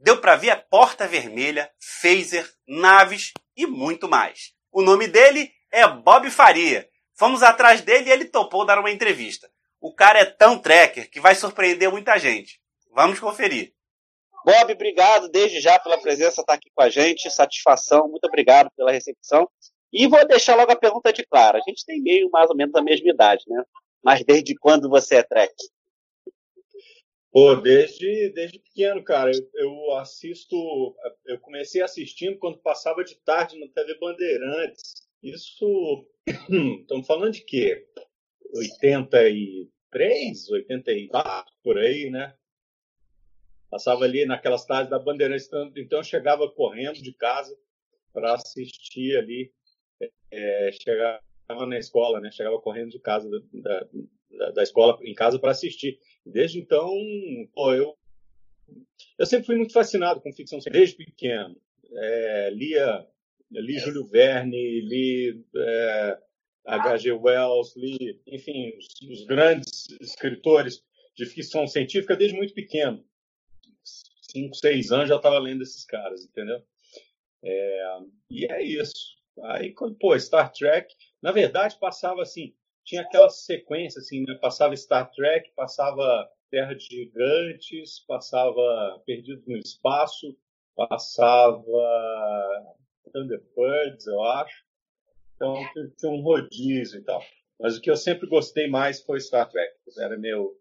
Deu 0.00 0.20
para 0.20 0.34
ver 0.34 0.50
a 0.50 0.56
Porta 0.56 1.06
Vermelha, 1.06 1.70
phaser, 1.78 2.44
naves 2.66 3.32
e 3.56 3.68
muito 3.68 4.08
mais. 4.08 4.52
O 4.72 4.82
nome 4.82 5.06
dele 5.06 5.48
é 5.70 5.86
Bob 5.86 6.28
Faria. 6.28 6.88
Fomos 7.14 7.40
atrás 7.44 7.82
dele 7.82 8.08
e 8.08 8.12
ele 8.12 8.24
topou 8.24 8.66
dar 8.66 8.80
uma 8.80 8.90
entrevista. 8.90 9.48
O 9.80 9.94
cara 9.94 10.18
é 10.18 10.24
tão 10.24 10.58
tracker 10.58 11.08
que 11.08 11.20
vai 11.20 11.36
surpreender 11.36 11.88
muita 11.88 12.18
gente. 12.18 12.60
Vamos 12.90 13.20
conferir. 13.20 13.72
Bob, 14.44 14.72
obrigado 14.72 15.28
desde 15.28 15.60
já 15.60 15.78
pela 15.78 15.98
presença, 15.98 16.40
estar 16.40 16.54
aqui 16.54 16.68
com 16.74 16.82
a 16.82 16.90
gente. 16.90 17.30
Satisfação, 17.30 18.08
muito 18.08 18.24
obrigado 18.24 18.68
pela 18.76 18.90
recepção. 18.90 19.48
E 19.92 20.08
vou 20.08 20.26
deixar 20.26 20.56
logo 20.56 20.72
a 20.72 20.76
pergunta 20.76 21.12
de 21.12 21.24
clara. 21.24 21.58
A 21.58 21.70
gente 21.70 21.86
tem 21.86 22.02
meio 22.02 22.28
mais 22.32 22.50
ou 22.50 22.56
menos 22.56 22.74
a 22.74 22.82
mesma 22.82 23.08
idade, 23.08 23.44
né? 23.46 23.62
Mas 24.02 24.24
desde 24.24 24.56
quando 24.56 24.88
você 24.88 25.18
é 25.18 25.22
track? 25.22 25.54
Pô, 27.32 27.54
desde, 27.54 28.28
desde 28.28 28.58
pequeno, 28.58 29.02
cara. 29.02 29.30
Eu, 29.32 29.48
eu, 29.54 29.94
assisto. 29.96 30.54
Eu 31.24 31.40
comecei 31.40 31.80
assistindo 31.80 32.38
quando 32.38 32.58
passava 32.58 33.02
de 33.02 33.14
tarde 33.24 33.58
na 33.58 33.66
TV 33.68 33.98
Bandeirantes. 33.98 35.08
Isso. 35.22 36.06
Estamos 36.82 37.06
falando 37.06 37.32
de 37.32 37.40
quê? 37.42 37.86
83, 38.54 40.50
84, 40.50 41.52
por 41.62 41.78
aí, 41.78 42.10
né? 42.10 42.34
Passava 43.70 44.04
ali 44.04 44.26
naquelas 44.26 44.66
tardes 44.66 44.90
da 44.90 44.98
Bandeirantes. 44.98 45.46
Então, 45.46 45.72
então 45.74 45.98
eu 46.00 46.04
chegava 46.04 46.50
correndo 46.50 47.00
de 47.00 47.14
casa 47.14 47.56
para 48.12 48.34
assistir 48.34 49.16
ali. 49.16 49.50
É, 50.30 50.70
chegava 50.72 51.22
na 51.66 51.78
escola, 51.78 52.20
né? 52.20 52.30
Chegava 52.30 52.60
correndo 52.60 52.90
de 52.90 52.98
casa 52.98 53.30
da, 53.30 53.86
da, 54.30 54.50
da 54.50 54.62
escola 54.62 54.98
em 55.02 55.14
casa 55.14 55.38
para 55.38 55.52
assistir. 55.52 55.98
Desde 56.24 56.60
então, 56.60 56.92
pô, 57.54 57.74
eu 57.74 57.96
eu 59.18 59.26
sempre 59.26 59.46
fui 59.46 59.56
muito 59.56 59.72
fascinado 59.72 60.20
com 60.20 60.32
ficção 60.32 60.60
científica 60.60 60.78
desde 60.78 60.96
pequeno. 60.96 61.56
É, 61.94 62.50
lia, 62.50 63.06
li 63.50 63.78
Júlio 63.78 64.06
Verne, 64.06 64.80
li 64.80 65.44
é, 65.56 66.18
H.G. 66.64 67.12
Wells, 67.12 67.74
li, 67.76 68.20
enfim, 68.26 68.72
os, 68.76 69.10
os, 69.10 69.26
grandes 69.26 69.88
escritores 70.00 70.82
de 71.14 71.26
ficção 71.26 71.66
científica 71.66 72.16
desde 72.16 72.36
muito 72.36 72.54
pequeno. 72.54 73.04
Cinco, 73.84 74.54
seis 74.54 74.90
anos 74.90 75.08
já 75.08 75.16
estava 75.16 75.38
lendo 75.38 75.62
esses 75.62 75.84
caras, 75.84 76.24
entendeu? 76.24 76.62
É, 77.44 77.98
e 78.30 78.46
é 78.46 78.62
isso. 78.62 79.16
Aí, 79.44 79.72
quando, 79.72 79.96
pô, 79.96 80.18
Star 80.18 80.52
Trek, 80.52 80.94
na 81.20 81.32
verdade, 81.32 81.78
passava 81.78 82.22
assim, 82.22 82.54
tinha 82.84 83.02
aquela 83.02 83.28
sequência, 83.30 84.00
assim, 84.00 84.24
né? 84.26 84.34
passava 84.40 84.76
Star 84.76 85.10
Trek, 85.12 85.50
passava 85.54 86.28
Terra 86.50 86.74
de 86.74 86.84
Gigantes, 86.84 88.00
passava 88.06 89.02
Perdidos 89.06 89.46
no 89.46 89.56
Espaço, 89.56 90.36
passava 90.76 91.62
Thunderbirds, 93.12 94.06
eu 94.06 94.22
acho. 94.22 94.64
Então 95.34 95.56
tinha 95.96 96.12
um 96.12 96.20
rodízio 96.20 97.00
e 97.00 97.04
tal. 97.04 97.22
Mas 97.58 97.76
o 97.76 97.80
que 97.80 97.90
eu 97.90 97.96
sempre 97.96 98.28
gostei 98.28 98.68
mais 98.68 99.02
foi 99.02 99.20
Star 99.20 99.48
Trek. 99.48 99.72
Era 99.98 100.18
meu, 100.18 100.56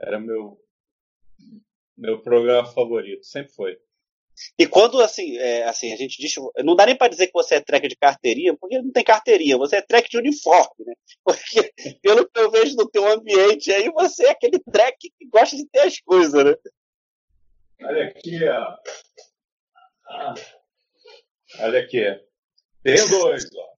era 0.00 0.18
meu, 0.18 0.60
meu 1.96 2.20
programa 2.22 2.66
favorito, 2.66 3.24
sempre 3.24 3.52
foi. 3.52 3.78
E 4.58 4.66
quando 4.66 5.00
assim, 5.00 5.36
é, 5.38 5.64
assim, 5.64 5.92
a 5.92 5.96
gente 5.96 6.20
diz, 6.20 6.34
não 6.58 6.76
dá 6.76 6.86
nem 6.86 6.96
para 6.96 7.08
dizer 7.08 7.26
que 7.26 7.32
você 7.32 7.56
é 7.56 7.60
track 7.60 7.88
de 7.88 7.96
carteirinha, 7.96 8.56
porque 8.56 8.80
não 8.80 8.92
tem 8.92 9.04
carteirinha, 9.04 9.56
você 9.56 9.76
é 9.76 9.82
track 9.82 10.10
de 10.10 10.18
uniforme, 10.18 10.84
né? 10.86 10.94
Porque 11.24 11.72
pelo 12.02 12.28
que 12.28 12.38
eu 12.38 12.50
vejo 12.50 12.76
no 12.76 12.88
teu 12.88 13.06
ambiente 13.06 13.72
aí, 13.72 13.90
você 13.90 14.26
é 14.26 14.30
aquele 14.30 14.58
track 14.60 15.10
que 15.18 15.26
gosta 15.28 15.56
de 15.56 15.66
ter 15.66 15.80
as 15.80 15.98
coisas, 16.00 16.44
né? 16.44 16.54
Olha 17.82 18.08
aqui, 18.08 18.48
ó. 18.48 18.76
Ah. 20.08 20.34
Olha 21.60 21.80
aqui. 21.80 22.02
Tem 22.82 23.08
dois, 23.08 23.44
ó. 23.54 23.74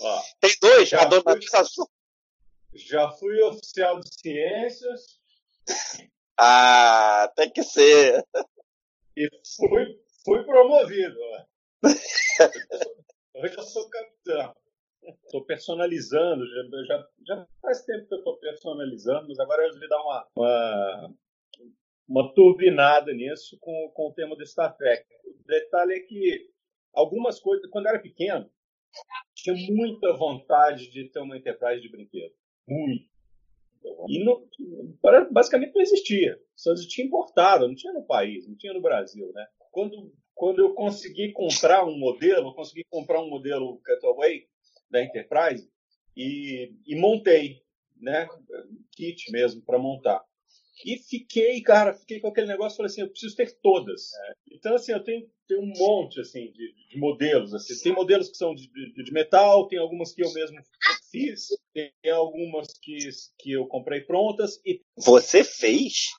ó. 0.00 0.22
Tem 0.40 0.50
dois? 0.60 0.88
Já 0.88 1.02
a 1.02 1.04
dona 1.06 1.22
fui, 1.22 1.86
Já 2.74 3.10
fui 3.10 3.42
oficial 3.42 4.00
de 4.00 4.14
ciências. 4.14 5.18
Ah, 6.38 7.32
tem 7.34 7.50
que 7.50 7.62
ser 7.62 8.24
e 9.16 9.28
fui, 9.56 10.00
fui 10.24 10.44
promovido. 10.44 11.16
Hoje 13.34 13.54
eu 13.56 13.62
sou 13.62 13.88
capitão. 13.88 14.54
Estou 15.24 15.44
personalizando, 15.44 16.44
já, 16.48 16.62
já, 16.86 17.08
já, 17.26 17.48
faz 17.62 17.84
tempo 17.84 18.08
que 18.08 18.14
eu 18.14 18.18
estou 18.18 18.36
personalizando, 18.38 19.28
mas 19.28 19.38
agora 19.38 19.62
eu 19.62 19.66
resolvi 19.66 19.88
dar 19.88 20.02
uma, 20.02 20.28
uma, 20.36 21.14
uma 22.08 22.34
turbinada 22.34 23.12
nisso 23.12 23.56
com, 23.60 23.90
com 23.94 24.08
o 24.08 24.12
tema 24.12 24.34
do 24.34 24.44
Star 24.44 24.76
Trek. 24.76 25.06
O 25.24 25.46
detalhe 25.46 25.94
é 25.94 26.00
que 26.00 26.50
algumas 26.92 27.38
coisas, 27.38 27.70
quando 27.70 27.86
eu 27.86 27.90
era 27.90 28.02
pequeno, 28.02 28.50
tinha 29.34 29.54
muita 29.72 30.12
vontade 30.16 30.90
de 30.90 31.08
ter 31.08 31.20
uma 31.20 31.36
Enterprise 31.36 31.80
de 31.80 31.88
brinquedo. 31.88 32.34
Muito. 32.66 33.15
E 34.08 34.24
basicamente 35.30 35.74
não 35.74 35.82
existia. 35.82 36.38
Só 36.54 36.72
existia 36.72 37.04
importado, 37.04 37.68
não 37.68 37.74
tinha 37.74 37.92
no 37.92 38.04
país, 38.04 38.46
não 38.46 38.56
tinha 38.56 38.72
no 38.72 38.80
Brasil, 38.80 39.30
né? 39.32 39.46
Quando, 39.70 40.12
quando 40.34 40.60
eu 40.60 40.74
consegui 40.74 41.32
comprar 41.32 41.84
um 41.84 41.98
modelo, 41.98 42.48
eu 42.48 42.54
consegui 42.54 42.84
comprar 42.90 43.20
um 43.20 43.28
modelo 43.28 43.80
Cutaway 43.84 44.46
da 44.90 45.02
Enterprise 45.02 45.68
e, 46.16 46.72
e 46.86 46.96
montei, 46.96 47.62
né? 48.00 48.28
Kit 48.92 49.30
mesmo 49.30 49.62
para 49.62 49.78
montar. 49.78 50.24
E 50.84 50.98
fiquei, 50.98 51.62
cara, 51.62 51.94
fiquei 51.94 52.20
com 52.20 52.28
aquele 52.28 52.48
negócio, 52.48 52.76
falei 52.76 52.90
assim, 52.90 53.00
eu 53.00 53.08
preciso 53.08 53.34
ter 53.34 53.50
todas. 53.62 54.10
Então, 54.50 54.74
assim, 54.74 54.92
eu 54.92 55.02
tenho, 55.02 55.26
tenho 55.48 55.62
um 55.62 55.72
monte, 55.74 56.20
assim, 56.20 56.52
de, 56.52 56.74
de 56.90 56.98
modelos, 56.98 57.54
assim. 57.54 57.74
Tem 57.82 57.92
modelos 57.92 58.28
que 58.28 58.36
são 58.36 58.54
de, 58.54 58.68
de, 58.68 59.04
de, 59.04 59.12
metal, 59.12 59.66
tem 59.68 59.78
algumas 59.78 60.12
que 60.12 60.22
eu 60.22 60.32
mesmo 60.34 60.58
fiz, 61.10 61.48
tem 61.72 61.92
algumas 62.12 62.68
que, 62.80 62.98
que 63.38 63.52
eu 63.52 63.66
comprei 63.66 64.00
prontas. 64.00 64.60
E... 64.64 64.82
Você 64.96 65.44
fez? 65.44 66.10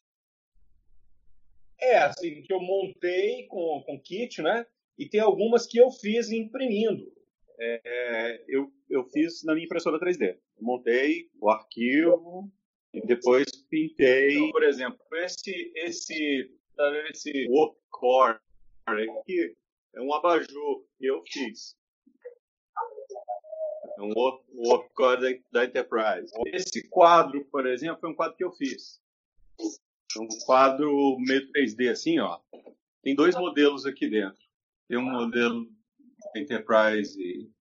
É, 1.79 1.97
assim, 1.97 2.41
que 2.41 2.53
eu 2.53 2.59
montei 2.59 3.45
com, 3.47 3.83
com 3.85 3.99
kit, 3.99 4.41
né? 4.41 4.65
E 4.97 5.07
tem 5.07 5.19
algumas 5.19 5.67
que 5.67 5.77
eu 5.77 5.91
fiz 5.91 6.31
imprimindo. 6.31 7.11
É, 7.59 8.43
eu, 8.47 8.71
eu 8.89 9.03
fiz 9.05 9.43
na 9.43 9.53
minha 9.53 9.65
impressora 9.65 9.99
3D. 9.99 10.37
Eu 10.57 10.63
montei 10.63 11.29
o 11.39 11.49
arquivo, 11.49 12.51
e 12.97 13.05
depois 13.05 13.45
pintei, 13.69 14.51
por 14.51 14.63
exemplo, 14.63 14.99
esse 15.13 15.71
esse 15.75 16.49
esse 17.09 17.47
workcore 17.47 18.39
aqui 18.85 19.55
é 19.95 20.01
um 20.01 20.13
abajur 20.13 20.85
que 20.97 21.05
eu 21.05 21.21
fiz. 21.27 21.76
É 23.97 24.01
um 24.01 24.11
workcore 24.53 25.19
da, 25.51 25.59
da 25.59 25.65
Enterprise. 25.65 26.31
Esse 26.53 26.87
quadro, 26.87 27.43
por 27.45 27.65
exemplo, 27.65 28.07
é 28.07 28.11
um 28.11 28.15
quadro 28.15 28.37
que 28.37 28.43
eu 28.43 28.51
fiz. 28.51 29.01
É 30.15 30.21
um 30.21 30.27
quadro 30.45 31.17
meio 31.19 31.51
3D 31.51 31.91
assim, 31.91 32.19
ó. 32.19 32.39
Tem 33.01 33.15
dois 33.15 33.35
modelos 33.35 33.85
aqui 33.87 34.07
dentro. 34.07 34.39
Tem 34.87 34.97
um 34.97 35.11
modelo 35.11 35.67
Enterprise 36.35 37.51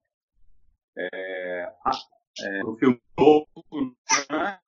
é, 0.98 1.72
é, 2.40 2.64
o 2.64 2.76
filme 2.76 3.00
novo, 3.18 3.48
né? 4.30 4.60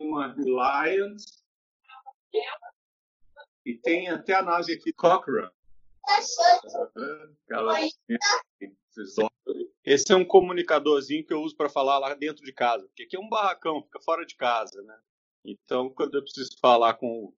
uma 0.00 0.34
Lions. 0.36 1.44
E 3.64 3.74
tem 3.78 4.08
até 4.08 4.34
a 4.34 4.42
nave 4.42 4.72
aqui, 4.72 4.92
Cochrane. 4.92 5.50
Esse 9.92 10.10
é 10.10 10.16
um 10.16 10.24
comunicadorzinho 10.24 11.22
que 11.22 11.34
eu 11.34 11.42
uso 11.42 11.54
para 11.54 11.68
falar 11.68 11.98
lá 11.98 12.14
dentro 12.14 12.42
de 12.42 12.50
casa, 12.50 12.86
porque 12.86 13.02
aqui 13.02 13.14
é 13.14 13.20
um 13.20 13.28
barracão, 13.28 13.82
fica 13.82 14.00
fora 14.00 14.24
de 14.24 14.34
casa, 14.34 14.80
né? 14.80 14.98
Então, 15.44 15.90
quando 15.90 16.14
eu 16.14 16.22
preciso 16.22 16.56
falar 16.58 16.94
com, 16.94 17.30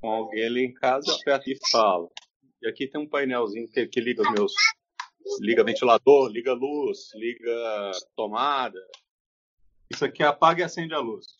com 0.00 0.10
alguém 0.10 0.46
ali 0.46 0.64
em 0.64 0.72
casa, 0.72 1.10
eu 1.10 1.16
aperto 1.16 1.50
e 1.50 1.58
falo. 1.70 2.10
E 2.62 2.68
aqui 2.68 2.86
tem 2.86 2.98
um 2.98 3.06
painelzinho 3.06 3.68
que, 3.68 3.86
que 3.86 4.00
liga 4.00 4.22
meus. 4.32 4.54
Liga 5.40 5.62
ventilador, 5.62 6.30
liga 6.30 6.54
luz, 6.54 7.10
liga 7.14 7.90
tomada, 8.16 8.80
isso 9.90 10.06
aqui 10.06 10.22
apaga 10.22 10.62
e 10.62 10.64
acende 10.64 10.94
a 10.94 11.00
luz. 11.00 11.36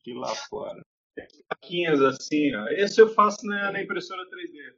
Aqui 0.00 0.14
lá 0.14 0.34
fora. 0.34 0.80
Plaquinhas 1.48 2.00
assim, 2.00 2.54
ó. 2.54 2.68
Esse 2.68 3.02
eu 3.02 3.12
faço 3.12 3.46
na, 3.46 3.70
na 3.70 3.82
impressora 3.82 4.22
3D. 4.30 4.74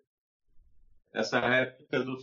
essa 1.14 1.38
réplica 1.38 2.00
do 2.00 2.16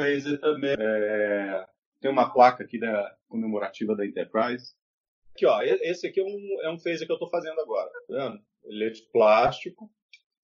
Phaser 0.00 0.40
também. 0.40 0.76
É, 0.78 1.66
tem 2.00 2.10
uma 2.10 2.32
placa 2.32 2.62
aqui 2.62 2.78
da 2.78 3.16
comemorativa 3.28 3.96
da 3.96 4.06
Enterprise. 4.06 4.72
Aqui, 5.34 5.46
ó, 5.46 5.60
esse 5.62 6.06
aqui 6.06 6.20
é 6.20 6.24
um, 6.24 6.62
é 6.62 6.70
um 6.70 6.78
phaser 6.78 7.06
que 7.06 7.12
eu 7.12 7.16
estou 7.16 7.28
fazendo 7.28 7.60
agora, 7.60 7.90
tá 7.90 8.00
vendo? 8.08 8.40
Ele 8.64 8.84
é 8.84 8.90
de 8.90 9.02
plástico, 9.12 9.90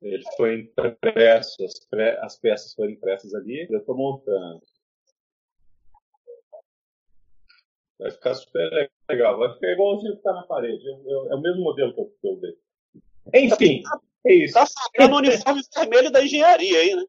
ele 0.00 0.22
foi 0.36 0.60
impresso, 0.60 1.64
as, 1.64 1.88
as 2.22 2.38
peças 2.38 2.74
foram 2.74 2.90
impressas 2.90 3.34
ali, 3.34 3.66
eu 3.70 3.78
estou 3.78 3.96
montando. 3.96 4.62
Vai 7.98 8.10
ficar 8.10 8.34
super 8.34 8.90
legal, 9.08 9.38
vai 9.38 9.52
ficar 9.54 9.72
igualzinho 9.72 10.12
que 10.12 10.18
está 10.18 10.32
na 10.32 10.42
parede. 10.42 10.84
Eu, 10.86 11.02
eu, 11.06 11.32
é 11.32 11.34
o 11.34 11.40
mesmo 11.40 11.62
modelo 11.62 11.94
que 11.94 12.00
eu, 12.00 12.14
que 12.20 12.28
eu 12.28 12.36
dei. 12.40 12.56
Enfim, 13.34 13.82
é 14.26 14.34
isso. 14.34 14.54
Tá 14.54 14.66
o 15.10 15.16
uniforme 15.16 15.62
vermelho 15.74 16.10
da 16.10 16.22
engenharia 16.22 16.78
aí, 16.78 16.94
né? 16.94 17.04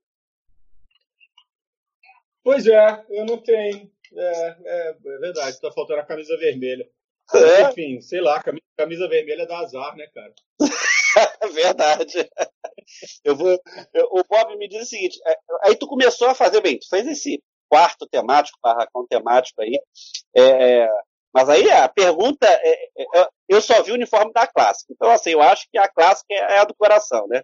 Pois 2.45 2.67
é, 2.67 3.05
eu 3.09 3.25
não 3.25 3.39
tenho. 3.39 3.91
É, 4.15 4.55
é, 4.65 4.89
é 4.89 5.17
verdade, 5.19 5.59
tá 5.59 5.71
faltando 5.71 6.01
a 6.01 6.05
camisa 6.05 6.37
vermelha. 6.37 6.87
É. 7.33 7.63
Enfim, 7.63 7.99
sei 8.01 8.21
lá, 8.21 8.39
camisa 8.77 9.09
vermelha 9.09 9.47
dá 9.47 9.57
azar, 9.57 9.95
né, 9.97 10.05
cara? 10.13 10.31
verdade. 11.51 12.29
Eu 13.23 13.35
vou. 13.35 13.59
Eu, 13.91 14.09
o 14.11 14.23
Bob 14.29 14.55
me 14.57 14.67
diz 14.67 14.83
o 14.83 14.85
seguinte: 14.85 15.19
é, 15.25 15.35
aí 15.63 15.75
tu 15.75 15.87
começou 15.87 16.27
a 16.27 16.35
fazer 16.35 16.61
bem, 16.61 16.77
tu 16.77 16.87
fez 16.87 17.07
esse 17.07 17.41
quarto 17.67 18.05
temático, 18.05 18.59
barracão 18.61 19.07
temático 19.07 19.59
aí. 19.63 19.79
É, 20.37 20.87
mas 21.33 21.49
aí 21.49 21.67
a 21.71 21.89
pergunta 21.89 22.45
é, 22.47 22.73
é, 22.73 23.27
eu 23.49 23.59
só 23.59 23.81
vi 23.81 23.89
o 23.89 23.95
uniforme 23.95 24.31
da 24.31 24.45
clássica. 24.45 24.93
Então, 24.93 25.09
assim, 25.09 25.31
eu 25.31 25.41
acho 25.41 25.67
que 25.71 25.79
a 25.79 25.87
clássica 25.87 26.31
é 26.31 26.59
a 26.59 26.65
do 26.65 26.75
coração, 26.75 27.27
né? 27.27 27.41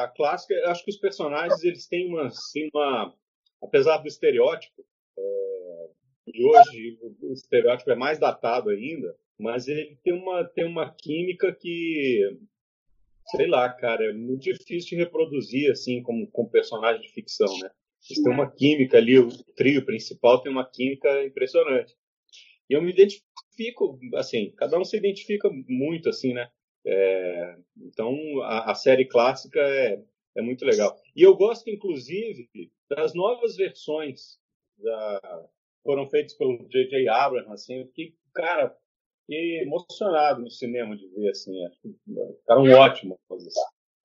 A 0.00 0.08
clássica, 0.08 0.52
acho 0.68 0.84
que 0.84 0.90
os 0.90 0.98
personagens 0.98 1.62
eles 1.62 1.86
têm 1.86 2.08
uma, 2.08 2.26
assim, 2.26 2.68
uma 2.74 3.14
apesar 3.62 3.98
do 3.98 4.08
estereótipo, 4.08 4.84
é, 5.18 5.88
de 6.28 6.44
hoje 6.44 6.98
o 7.20 7.32
estereótipo 7.32 7.90
é 7.90 7.94
mais 7.94 8.18
datado 8.18 8.70
ainda, 8.70 9.16
mas 9.38 9.68
ele 9.68 9.98
tem 10.02 10.12
uma, 10.12 10.44
tem 10.44 10.64
uma 10.64 10.94
química 10.94 11.52
que, 11.52 12.38
sei 13.30 13.46
lá, 13.46 13.68
cara, 13.68 14.10
é 14.10 14.12
muito 14.12 14.42
difícil 14.42 14.90
de 14.90 14.96
reproduzir 14.96 15.70
assim 15.70 16.02
como, 16.02 16.26
como 16.30 16.50
personagem 16.50 17.02
de 17.02 17.12
ficção, 17.12 17.58
né? 17.58 17.70
Eles 18.10 18.22
têm 18.22 18.32
uma 18.32 18.50
química 18.50 18.98
ali, 18.98 19.18
o 19.18 19.28
trio 19.54 19.84
principal 19.84 20.42
tem 20.42 20.50
uma 20.50 20.68
química 20.68 21.24
impressionante. 21.24 21.94
E 22.68 22.74
eu 22.74 22.82
me 22.82 22.90
identifico, 22.90 23.98
assim, 24.14 24.52
cada 24.56 24.78
um 24.78 24.84
se 24.84 24.96
identifica 24.96 25.48
muito, 25.68 26.08
assim, 26.08 26.32
né? 26.32 26.48
É, 26.84 27.56
então, 27.76 28.16
a, 28.42 28.72
a, 28.72 28.74
série 28.74 29.04
clássica 29.04 29.60
é, 29.60 30.02
é 30.36 30.42
muito 30.42 30.64
legal. 30.64 30.96
E 31.14 31.22
eu 31.22 31.36
gosto, 31.36 31.68
inclusive, 31.68 32.48
das 32.88 33.14
novas 33.14 33.56
versões 33.56 34.38
da, 34.78 35.48
foram 35.82 36.08
feitas 36.08 36.34
pelo 36.34 36.58
J.J. 36.68 37.08
Abrams, 37.08 37.52
assim, 37.52 37.86
que, 37.94 38.14
cara, 38.34 38.76
fiquei 39.22 39.60
emocionado 39.60 40.42
no 40.42 40.50
cinema 40.50 40.96
de 40.96 41.06
ver, 41.08 41.30
assim, 41.30 41.52
ficaram 42.40 42.64
ótimas 42.72 43.18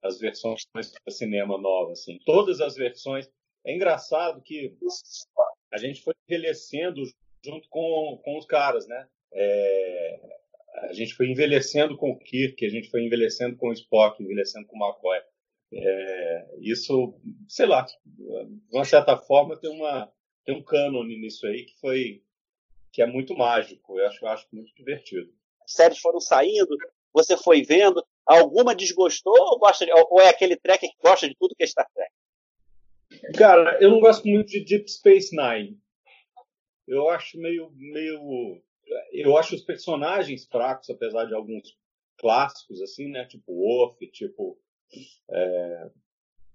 as 0.03 0.19
versões 0.19 0.63
para 0.71 0.83
cinema 1.09 1.57
novas, 1.57 1.99
assim, 1.99 2.19
todas 2.25 2.61
as 2.61 2.75
versões. 2.75 3.29
É 3.65 3.75
engraçado 3.75 4.41
que 4.41 4.75
a 5.71 5.77
gente 5.77 6.01
foi 6.01 6.13
envelhecendo 6.27 7.03
junto 7.43 7.67
com, 7.69 8.19
com 8.23 8.37
os 8.37 8.45
caras, 8.45 8.87
né? 8.87 9.07
É, 9.33 10.19
a 10.83 10.93
gente 10.93 11.13
foi 11.13 11.27
envelhecendo 11.27 11.97
com 11.97 12.11
o 12.11 12.19
Kirk, 12.19 12.65
a 12.65 12.69
gente 12.69 12.89
foi 12.89 13.03
envelhecendo 13.03 13.57
com 13.57 13.69
o 13.69 13.73
Spock, 13.73 14.21
envelhecendo 14.21 14.67
com 14.67 14.77
o 14.77 14.87
McCoy. 14.87 15.19
É, 15.73 16.47
isso, 16.61 17.19
sei 17.47 17.65
lá, 17.65 17.81
de 17.83 18.75
uma 18.75 18.85
certa 18.85 19.17
forma 19.17 19.59
tem, 19.59 19.69
uma, 19.69 20.11
tem 20.45 20.55
um 20.55 20.63
cânone 20.63 21.19
nisso 21.19 21.45
aí 21.45 21.65
que 21.65 21.77
foi 21.79 22.23
que 22.91 23.01
é 23.01 23.05
muito 23.05 23.35
mágico. 23.35 23.99
Eu 23.99 24.07
acho, 24.07 24.25
eu 24.25 24.29
acho 24.29 24.47
muito 24.51 24.73
divertido. 24.73 25.31
As 25.63 25.73
séries 25.73 25.99
foram 25.99 26.19
saindo, 26.19 26.75
você 27.13 27.37
foi 27.37 27.61
vendo, 27.61 28.03
alguma 28.25 28.73
desgostou 28.73 29.35
ou, 29.37 29.59
gosta 29.59 29.85
de, 29.85 29.91
ou 29.91 30.21
é 30.21 30.29
aquele 30.29 30.55
track 30.55 30.87
que 30.87 31.01
gosta 31.01 31.27
de 31.27 31.35
tudo 31.37 31.55
que 31.55 31.63
é 31.63 31.67
Star 31.67 31.87
Trek? 31.93 32.11
Cara, 33.37 33.77
eu 33.81 33.89
não 33.91 33.99
gosto 33.99 34.27
muito 34.27 34.49
de 34.49 34.63
Deep 34.63 34.89
Space 34.89 35.35
Nine. 35.35 35.77
Eu 36.87 37.09
acho 37.09 37.37
meio, 37.37 37.71
meio, 37.75 38.61
eu 39.11 39.37
acho 39.37 39.55
os 39.55 39.61
personagens 39.61 40.45
fracos, 40.45 40.89
apesar 40.89 41.25
de 41.25 41.33
alguns 41.33 41.77
clássicos 42.17 42.81
assim, 42.81 43.09
né? 43.09 43.25
Tipo 43.25 43.51
Worf, 43.51 44.07
tipo 44.07 44.57
é, 45.29 45.89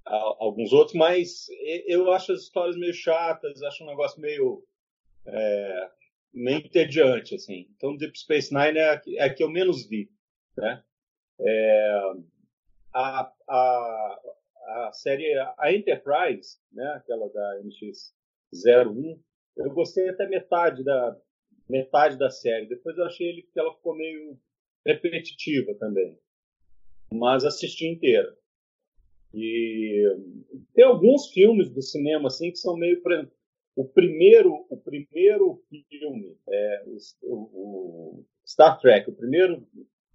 alguns 0.05 0.73
outros, 0.73 0.97
mas 0.97 1.47
eu 1.87 2.11
acho 2.12 2.33
as 2.33 2.42
histórias 2.42 2.77
meio 2.77 2.95
chatas, 2.95 3.62
acho 3.62 3.85
um 3.85 3.88
negócio 3.88 4.21
meio 4.21 4.64
é, 5.27 5.90
meio 6.33 6.59
entediante, 6.59 7.35
assim. 7.35 7.68
Então, 7.77 7.97
Deep 7.97 8.18
Space 8.18 8.53
Nine 8.53 8.79
é 8.79 8.90
a, 8.90 9.03
é 9.16 9.25
a 9.25 9.35
que 9.35 9.42
eu 9.42 9.51
menos 9.51 9.88
vi, 9.88 10.11
né? 10.57 10.83
É, 11.40 12.01
a, 12.95 13.33
a, 13.49 14.21
a 14.66 14.92
série, 14.92 15.33
a 15.59 15.73
Enterprise, 15.73 16.59
né, 16.73 16.87
aquela 16.97 17.29
da 17.29 17.61
MX-01, 17.62 19.21
eu 19.57 19.71
gostei 19.71 20.09
até 20.09 20.27
metade 20.27 20.85
da 20.85 21.16
metade 21.68 22.18
da 22.18 22.31
série. 22.31 22.66
Depois 22.66 22.97
eu 22.97 23.05
achei 23.05 23.42
que 23.42 23.59
ela 23.59 23.75
ficou 23.75 23.97
meio 23.97 24.38
repetitiva 24.85 25.75
também 25.79 26.18
mas 27.12 27.44
assisti 27.44 27.87
inteira. 27.87 28.37
E 29.35 30.05
tem 30.75 30.85
alguns 30.85 31.29
filmes 31.29 31.70
do 31.70 31.81
cinema 31.81 32.27
assim 32.27 32.51
que 32.51 32.59
são 32.59 32.77
meio 32.77 33.01
o 33.75 33.85
primeiro 33.87 34.66
o 34.68 34.77
primeiro 34.77 35.62
filme 35.70 36.37
é 36.46 36.85
o, 37.22 38.25
Star 38.46 38.79
Trek 38.79 39.09
o 39.09 39.14
primeiro 39.14 39.66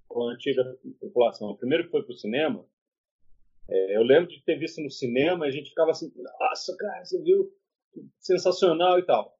com 0.07 0.27
a 0.27 0.33
antiga 0.33 0.63
população 0.99 1.49
o 1.49 1.57
primeiro 1.57 1.85
que 1.85 1.89
foi 1.89 2.03
para 2.03 2.13
o 2.13 2.17
cinema 2.17 2.63
é, 3.67 3.97
eu 3.97 4.03
lembro 4.03 4.29
de 4.29 4.43
ter 4.43 4.59
visto 4.59 4.81
no 4.81 4.91
cinema 4.91 5.45
e 5.45 5.49
a 5.49 5.51
gente 5.51 5.69
ficava 5.69 5.89
assim 5.89 6.11
nossa 6.39 6.75
cara 6.77 7.03
você 7.03 7.21
viu? 7.21 7.51
Sensacional 8.19 8.99
e 8.99 9.05
tal. 9.05 9.35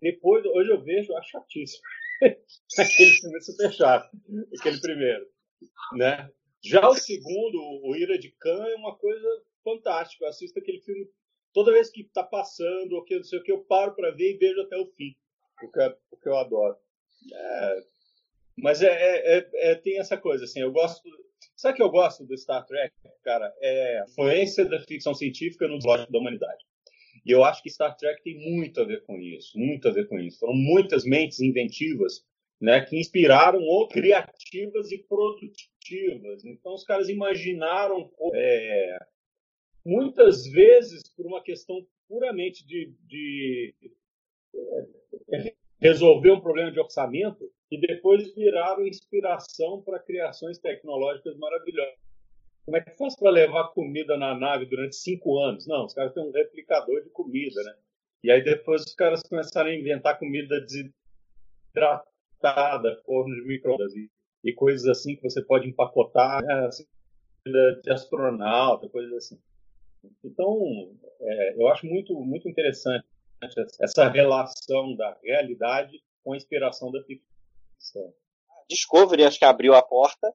Depois 0.00 0.44
hoje 0.46 0.70
eu 0.70 0.82
vejo 0.82 1.14
acho 1.14 1.30
chatíssimo. 1.30 1.82
Aquele 2.78 3.10
filme 3.10 3.36
é 3.36 3.40
super 3.40 3.72
chato 3.72 4.16
aquele 4.58 4.80
primeiro 4.80 5.33
né? 5.94 6.30
Já 6.62 6.88
o 6.88 6.94
segundo, 6.94 7.58
o 7.82 7.94
Ira 7.94 8.18
de 8.18 8.30
Khan, 8.40 8.66
é 8.66 8.74
uma 8.76 8.96
coisa 8.96 9.42
fantástica. 9.62 10.24
Eu 10.24 10.28
assisto 10.28 10.58
aquele 10.58 10.80
filme 10.80 11.06
toda 11.52 11.72
vez 11.72 11.90
que 11.90 12.02
está 12.02 12.22
passando, 12.22 12.92
ou 12.94 13.04
que 13.04 13.16
não 13.16 13.24
sei 13.24 13.38
o 13.38 13.42
que, 13.42 13.52
eu 13.52 13.64
paro 13.64 13.94
para 13.94 14.10
ver 14.10 14.34
e 14.34 14.38
vejo 14.38 14.60
até 14.62 14.76
o 14.76 14.86
fim, 14.86 15.14
porque, 15.58 15.80
é, 15.80 15.96
porque 16.10 16.28
eu 16.28 16.36
adoro. 16.36 16.76
É, 17.32 17.84
mas 18.56 18.82
é, 18.82 18.88
é, 18.88 19.38
é, 19.38 19.50
é, 19.70 19.74
tem 19.76 19.98
essa 19.98 20.16
coisa, 20.16 20.44
assim, 20.44 20.60
eu 20.60 20.72
gosto. 20.72 21.02
Sabe 21.56 21.76
que 21.76 21.82
eu 21.82 21.90
gosto 21.90 22.24
do 22.24 22.36
Star 22.36 22.64
Trek, 22.66 22.92
cara? 23.22 23.52
É 23.60 24.00
a 24.00 24.04
influência 24.04 24.64
da 24.64 24.80
ficção 24.80 25.14
científica 25.14 25.68
no 25.68 25.78
plot 25.78 26.10
da 26.10 26.18
humanidade. 26.18 26.64
E 27.24 27.30
eu 27.30 27.44
acho 27.44 27.62
que 27.62 27.70
Star 27.70 27.96
Trek 27.96 28.22
tem 28.22 28.38
muito 28.38 28.80
a 28.80 28.84
ver 28.84 29.02
com 29.04 29.18
isso, 29.18 29.58
muito 29.58 29.88
a 29.88 29.92
ver 29.92 30.08
com 30.08 30.18
isso. 30.18 30.38
Foram 30.38 30.54
muitas 30.54 31.04
mentes 31.04 31.40
inventivas 31.40 32.24
né, 32.60 32.80
que 32.80 32.98
inspiraram 32.98 33.60
ou 33.62 33.88
criativas 33.88 34.90
e 34.90 34.98
produtivas. 34.98 36.44
Então, 36.44 36.74
os 36.74 36.84
caras 36.84 37.08
imaginaram, 37.08 38.10
é, 38.34 38.98
muitas 39.84 40.46
vezes, 40.46 41.02
por 41.14 41.26
uma 41.26 41.42
questão 41.42 41.84
puramente 42.08 42.66
de, 42.66 42.94
de 43.06 43.74
é, 45.32 45.54
resolver 45.80 46.30
um 46.30 46.40
problema 46.40 46.70
de 46.70 46.80
orçamento, 46.80 47.50
e 47.70 47.80
depois 47.80 48.32
viraram 48.34 48.86
inspiração 48.86 49.82
para 49.82 49.98
criações 49.98 50.58
tecnológicas 50.58 51.36
maravilhosas. 51.36 51.98
Como 52.64 52.76
é 52.76 52.80
que 52.80 52.96
faz 52.96 53.16
para 53.16 53.30
levar 53.30 53.68
comida 53.74 54.16
na 54.16 54.34
nave 54.34 54.64
durante 54.64 54.96
cinco 54.96 55.38
anos? 55.38 55.66
Não, 55.66 55.84
os 55.84 55.92
caras 55.92 56.14
têm 56.14 56.22
um 56.22 56.30
replicador 56.30 57.02
de 57.02 57.10
comida, 57.10 57.62
né? 57.62 57.74
E 58.22 58.30
aí 58.30 58.42
depois 58.42 58.82
os 58.82 58.94
caras 58.94 59.22
começaram 59.22 59.68
a 59.68 59.74
inventar 59.74 60.18
comida 60.18 60.58
desidratada 60.60 62.13
empacotada, 62.44 63.00
forno 63.06 63.34
de 63.34 63.46
microondas 63.46 63.94
e, 63.94 64.10
e, 64.44 64.52
coisas 64.52 64.86
assim 64.86 65.16
que 65.16 65.22
você 65.22 65.42
pode 65.42 65.68
empacotar, 65.68 66.44
né, 66.44 66.66
assim, 66.66 66.84
de 67.46 67.90
astronauta, 67.90 68.88
coisas 68.88 69.12
assim. 69.14 69.40
Então, 70.22 70.94
é, 71.20 71.54
eu 71.54 71.68
acho 71.68 71.86
muito, 71.86 72.14
muito 72.14 72.48
interessante 72.48 73.04
essa 73.80 74.08
relação 74.08 74.94
da 74.96 75.16
realidade 75.22 76.02
com 76.22 76.32
a 76.32 76.36
inspiração 76.36 76.90
da 76.90 77.02
ficção. 77.02 78.12
Discovery 78.68 79.24
acho 79.24 79.38
que 79.38 79.44
abriu 79.44 79.74
a 79.74 79.82
porta 79.82 80.32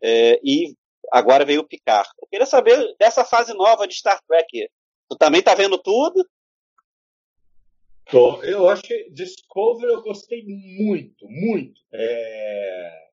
é, 0.00 0.40
e 0.44 0.76
agora 1.10 1.44
veio 1.44 1.62
o 1.62 1.66
Picard. 1.66 2.08
Eu 2.20 2.28
queria 2.28 2.46
saber 2.46 2.94
dessa 2.98 3.24
fase 3.24 3.52
nova 3.54 3.86
de 3.86 3.94
Star 3.94 4.20
Trek. 4.28 4.68
Tu 5.08 5.16
também 5.16 5.42
tá 5.42 5.54
vendo 5.54 5.76
tudo? 5.78 6.24
Tô. 8.10 8.42
Eu 8.42 8.68
acho 8.68 8.82
que 8.82 9.10
Discovery 9.10 9.92
eu 9.92 10.02
gostei 10.02 10.44
muito, 10.46 11.26
muito. 11.26 11.80
É... 11.92 13.04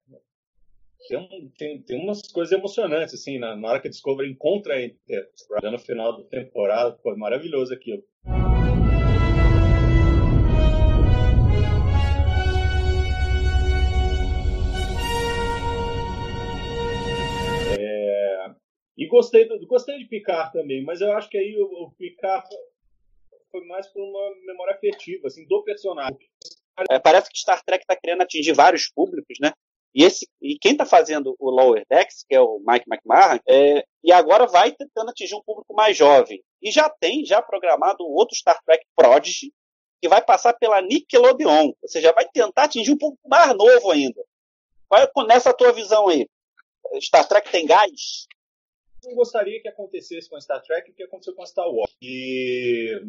tem, 1.07 1.51
tem, 1.57 1.81
tem 1.81 2.03
umas 2.03 2.21
coisas 2.31 2.51
emocionantes, 2.57 3.13
assim, 3.13 3.39
na, 3.39 3.55
na 3.55 3.69
hora 3.69 3.79
que 3.79 3.89
Discovery 3.89 4.29
encontra 4.29 4.73
a 4.75 4.83
Enterprise 4.83 5.71
no 5.71 5.79
final 5.79 6.17
da 6.17 6.23
temporada, 6.27 6.97
foi 7.01 7.15
maravilhoso 7.15 7.73
aquilo. 7.73 8.03
É, 17.79 18.51
e 18.97 19.07
gostei, 19.07 19.47
gostei 19.65 19.99
de 19.99 20.05
Picard 20.05 20.51
também, 20.51 20.83
mas 20.83 20.99
eu 20.99 21.13
acho 21.13 21.29
que 21.29 21.37
aí 21.37 21.55
o, 21.57 21.85
o 21.85 21.91
Picard 21.91 22.45
foi 23.51 23.65
mais 23.65 23.87
por 23.87 24.01
uma 24.01 24.35
memória 24.45 24.75
afetiva, 24.75 25.27
assim, 25.27 25.45
do 25.47 25.63
personagem. 25.63 26.29
É, 26.89 26.99
parece 26.99 27.29
que 27.29 27.37
Star 27.37 27.61
Trek 27.63 27.83
está 27.83 27.95
querendo 27.95 28.21
atingir 28.21 28.53
vários 28.53 28.89
públicos, 28.89 29.37
né? 29.39 29.51
E, 29.93 30.03
esse, 30.03 30.27
e 30.41 30.57
quem 30.57 30.71
está 30.71 30.85
fazendo 30.85 31.35
o 31.37 31.49
Lower 31.49 31.83
Decks, 31.89 32.23
que 32.27 32.33
é 32.33 32.39
o 32.39 32.61
Mike 32.65 32.85
McMahon, 32.89 33.39
é, 33.47 33.83
e 34.03 34.11
agora 34.11 34.47
vai 34.47 34.71
tentando 34.71 35.09
atingir 35.09 35.35
um 35.35 35.43
público 35.43 35.73
mais 35.73 35.97
jovem. 35.97 36.41
E 36.61 36.71
já 36.71 36.89
tem 36.89 37.25
já 37.25 37.41
programado 37.41 38.05
outro 38.07 38.35
Star 38.35 38.57
Trek 38.63 38.85
Prodigy, 38.95 39.51
que 40.01 40.07
vai 40.07 40.23
passar 40.23 40.53
pela 40.53 40.81
Nickelodeon. 40.81 41.73
Ou 41.81 41.89
seja, 41.89 42.13
vai 42.13 42.27
tentar 42.29 42.63
atingir 42.63 42.91
um 42.91 42.97
público 42.97 43.27
mais 43.27 43.55
novo 43.55 43.91
ainda. 43.91 44.23
Qual 44.87 45.01
é 45.01 45.27
nessa 45.27 45.53
tua 45.53 45.73
visão 45.73 46.07
aí? 46.07 46.27
Star 47.01 47.27
Trek 47.27 47.51
tem 47.51 47.65
gás? 47.65 48.27
Eu 49.03 49.15
gostaria 49.15 49.61
que 49.61 49.67
acontecesse 49.67 50.29
com 50.29 50.39
Star 50.39 50.61
Trek 50.61 50.89
o 50.89 50.93
que 50.93 51.03
aconteceu 51.03 51.35
com 51.35 51.45
Star 51.45 51.69
Wars. 51.69 51.91
E 52.01 53.01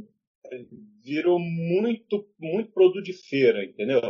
virou 1.03 1.39
muito, 1.39 2.29
muito 2.39 2.73
produto 2.73 3.03
de 3.03 3.13
feira, 3.13 3.65
entendeu? 3.65 4.01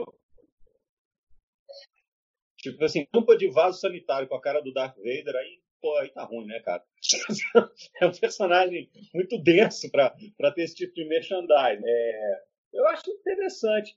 Tipo 2.59 2.85
assim, 2.85 3.05
tampa 3.07 3.37
de 3.37 3.49
vaso 3.49 3.81
sanitário 3.81 4.29
com 4.29 4.37
a 4.37 4.40
cara 4.40 4.61
do 4.61 4.73
Darth 4.73 4.97
Vader, 4.97 5.35
aí, 5.35 5.61
pô, 5.81 5.97
aí 5.97 6.09
tá 6.11 6.23
ruim, 6.25 6.47
né, 6.47 6.61
cara? 6.61 6.83
é 8.01 8.07
um 8.07 8.12
personagem 8.12 8.88
muito 9.12 9.37
denso 9.42 9.90
para 9.90 10.11
ter 10.55 10.62
esse 10.62 10.77
tipo 10.77 10.95
de 10.95 11.05
merchandising. 11.05 11.83
É, 11.85 12.42
eu 12.73 12.87
acho 12.87 13.11
interessante. 13.11 13.97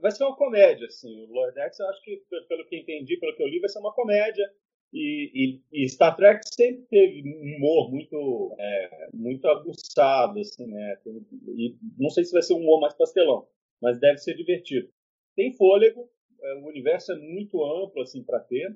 Vai 0.00 0.10
ser 0.10 0.24
uma 0.24 0.36
comédia, 0.36 0.86
assim. 0.86 1.26
O 1.26 1.32
Lord 1.34 1.58
X, 1.60 1.78
eu 1.78 1.88
acho 1.90 2.02
que, 2.02 2.22
pelo 2.48 2.66
que 2.66 2.78
entendi, 2.78 3.18
pelo 3.18 3.36
que 3.36 3.42
eu 3.42 3.48
li, 3.48 3.60
vai 3.60 3.68
ser 3.68 3.80
uma 3.80 3.92
comédia. 3.92 4.50
E, 4.98 5.60
e, 5.74 5.84
e 5.84 5.88
Star 5.90 6.16
Trek 6.16 6.40
sempre 6.54 6.86
teve 6.86 7.28
um 7.28 7.56
humor 7.56 7.90
muito, 7.90 8.56
é, 8.58 9.08
muito 9.12 9.46
aguçado, 9.46 10.40
assim, 10.40 10.66
né? 10.66 10.98
E 11.48 11.76
não 11.98 12.08
sei 12.08 12.24
se 12.24 12.32
vai 12.32 12.40
ser 12.40 12.54
um 12.54 12.60
humor 12.60 12.80
mais 12.80 12.94
pastelão, 12.94 13.46
mas 13.78 14.00
deve 14.00 14.16
ser 14.16 14.34
divertido. 14.34 14.88
Tem 15.36 15.52
fôlego, 15.52 16.08
é, 16.40 16.54
o 16.54 16.68
universo 16.68 17.12
é 17.12 17.16
muito 17.16 17.62
amplo 17.62 18.00
assim 18.00 18.22
para 18.22 18.40
ter 18.40 18.74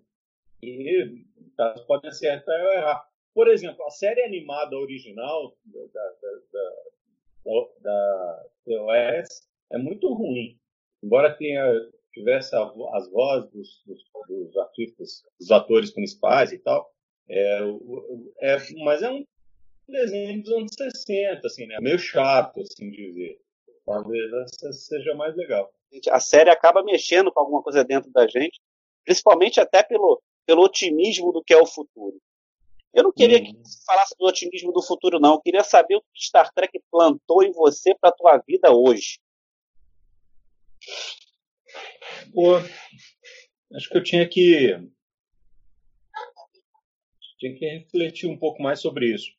e 0.62 1.24
tá, 1.56 1.72
podem 1.86 2.10
acertar 2.10 2.66
ou 2.66 2.72
errar. 2.72 3.08
Por 3.32 3.48
exemplo, 3.48 3.82
a 3.86 3.90
série 3.90 4.22
animada 4.22 4.76
original 4.76 5.56
da, 5.64 5.80
da, 5.80 6.30
da, 6.52 7.66
da 7.80 8.46
TOS 8.66 9.48
é 9.72 9.78
muito 9.78 10.12
ruim. 10.12 10.58
Embora 11.02 11.32
tenha 11.32 11.64
tivesse 12.12 12.54
a, 12.54 12.62
as 12.94 13.10
vozes 13.10 13.50
dos, 13.50 13.82
dos, 13.86 14.02
dos, 14.28 14.56
artistas, 14.56 15.22
dos 15.38 15.50
atores 15.50 15.90
principais 15.90 16.52
e 16.52 16.58
tal, 16.58 16.92
é, 17.28 17.60
é, 18.40 18.56
mas 18.84 19.02
é 19.02 19.10
um 19.10 19.24
desenho 19.88 20.42
dos 20.42 20.52
anos 20.52 20.70
60, 20.74 21.46
assim, 21.46 21.66
né? 21.66 21.78
Meio 21.80 21.98
chato, 21.98 22.60
assim 22.60 22.90
dizer. 22.90 23.40
Talvez 23.84 24.32
essa 24.32 24.72
seja 24.72 25.14
mais 25.14 25.36
legal 25.36 25.72
a 26.10 26.20
série 26.20 26.50
acaba 26.50 26.82
mexendo 26.82 27.32
com 27.32 27.40
alguma 27.40 27.62
coisa 27.62 27.82
dentro 27.82 28.10
da 28.10 28.26
gente, 28.26 28.60
principalmente 29.04 29.60
até 29.60 29.82
pelo, 29.82 30.22
pelo 30.46 30.62
otimismo 30.62 31.32
do 31.32 31.42
que 31.42 31.52
é 31.52 31.56
o 31.56 31.66
futuro. 31.66 32.20
Eu 32.92 33.04
não 33.04 33.12
queria 33.12 33.42
que 33.42 33.52
você 33.52 33.78
falasse 33.84 34.14
do 34.18 34.26
otimismo 34.26 34.72
do 34.72 34.82
futuro, 34.82 35.20
não. 35.20 35.34
Eu 35.34 35.40
queria 35.40 35.62
saber 35.62 35.96
o 35.96 36.00
que 36.00 36.24
Star 36.24 36.52
Trek 36.52 36.80
plantou 36.90 37.42
em 37.42 37.52
você 37.52 37.94
para 37.94 38.10
a 38.10 38.12
tua 38.12 38.36
vida 38.38 38.72
hoje. 38.72 39.20
Pô, 42.32 42.56
acho 43.74 43.88
que 43.88 43.96
eu 43.96 44.02
tinha 44.02 44.28
que 44.28 44.76
tinha 47.38 47.54
que 47.56 47.66
refletir 47.66 48.28
um 48.28 48.36
pouco 48.36 48.62
mais 48.62 48.80
sobre 48.80 49.14
isso. 49.14 49.32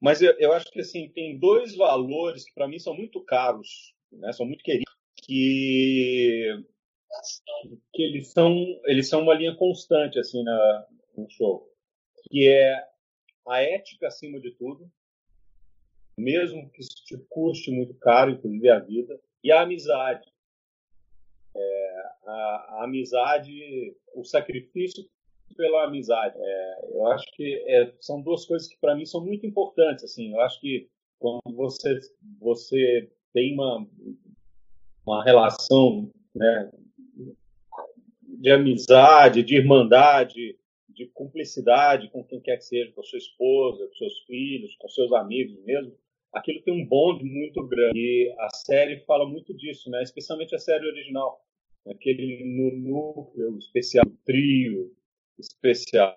Mas 0.00 0.22
eu, 0.22 0.32
eu 0.38 0.52
acho 0.52 0.70
que 0.70 0.80
assim 0.80 1.08
tem 1.10 1.38
dois 1.38 1.76
valores 1.76 2.44
que 2.44 2.54
para 2.54 2.68
mim 2.68 2.78
são 2.78 2.94
muito 2.94 3.22
caros, 3.24 3.94
né? 4.12 4.32
São 4.32 4.46
muito 4.46 4.62
queridos 4.62 4.90
que 5.16 6.64
que 7.92 8.02
eles 8.02 8.28
são 8.28 8.54
eles 8.84 9.08
são 9.08 9.22
uma 9.22 9.34
linha 9.34 9.54
constante 9.56 10.18
assim 10.18 10.42
na, 10.42 10.86
no 11.16 11.28
show 11.28 11.68
que 12.28 12.48
é 12.48 12.84
a 13.46 13.60
ética 13.62 14.06
acima 14.06 14.40
de 14.40 14.52
tudo 14.52 14.90
mesmo 16.16 16.70
que 16.70 16.80
isso 16.80 17.04
te 17.04 17.18
custe 17.28 17.70
muito 17.70 17.94
caro 17.94 18.30
inclusive 18.30 18.68
a 18.70 18.78
vida 18.78 19.20
e 19.42 19.50
a 19.50 19.62
amizade 19.62 20.26
a, 22.26 22.30
a, 22.30 22.84
amizade 22.84 23.94
o 24.14 24.24
sacrifício 24.24 25.04
pela 25.56 25.84
amizade 25.84 26.36
é, 26.38 26.88
eu 26.92 27.06
acho 27.08 27.24
que 27.34 27.64
é, 27.66 27.92
são 28.00 28.22
duas 28.22 28.46
coisas 28.46 28.68
que 28.68 28.78
para 28.80 28.94
mim 28.94 29.04
são 29.04 29.24
muito 29.24 29.46
importantes 29.46 30.04
assim 30.04 30.32
eu 30.32 30.40
acho 30.40 30.60
que 30.60 30.88
quando 31.18 31.54
você 31.54 31.98
você 32.38 33.10
tem 33.32 33.54
uma 33.54 33.86
uma 35.06 35.24
relação 35.24 36.10
né, 36.34 36.70
de 38.22 38.50
amizade, 38.50 39.42
de 39.42 39.56
irmandade, 39.56 40.56
de 40.88 41.06
cumplicidade 41.06 42.08
com 42.10 42.24
quem 42.24 42.40
quer 42.40 42.56
que 42.56 42.64
seja, 42.64 42.92
com 42.92 43.02
sua 43.02 43.18
esposa, 43.18 43.86
com 43.86 43.94
seus 43.94 44.18
filhos, 44.20 44.76
com 44.76 44.88
seus 44.88 45.12
amigos 45.12 45.58
mesmo, 45.64 45.94
aquilo 46.32 46.62
tem 46.62 46.74
um 46.74 46.86
bonde 46.86 47.24
muito 47.24 47.66
grande. 47.66 47.98
E 47.98 48.34
a 48.38 48.48
série 48.54 49.00
fala 49.00 49.26
muito 49.26 49.54
disso, 49.54 49.90
né? 49.90 50.02
especialmente 50.02 50.54
a 50.54 50.58
série 50.58 50.86
original. 50.86 51.44
Aquele 51.88 52.44
núcleo 52.44 53.58
especial, 53.58 54.04
trio 54.24 54.94
especial. 55.38 56.16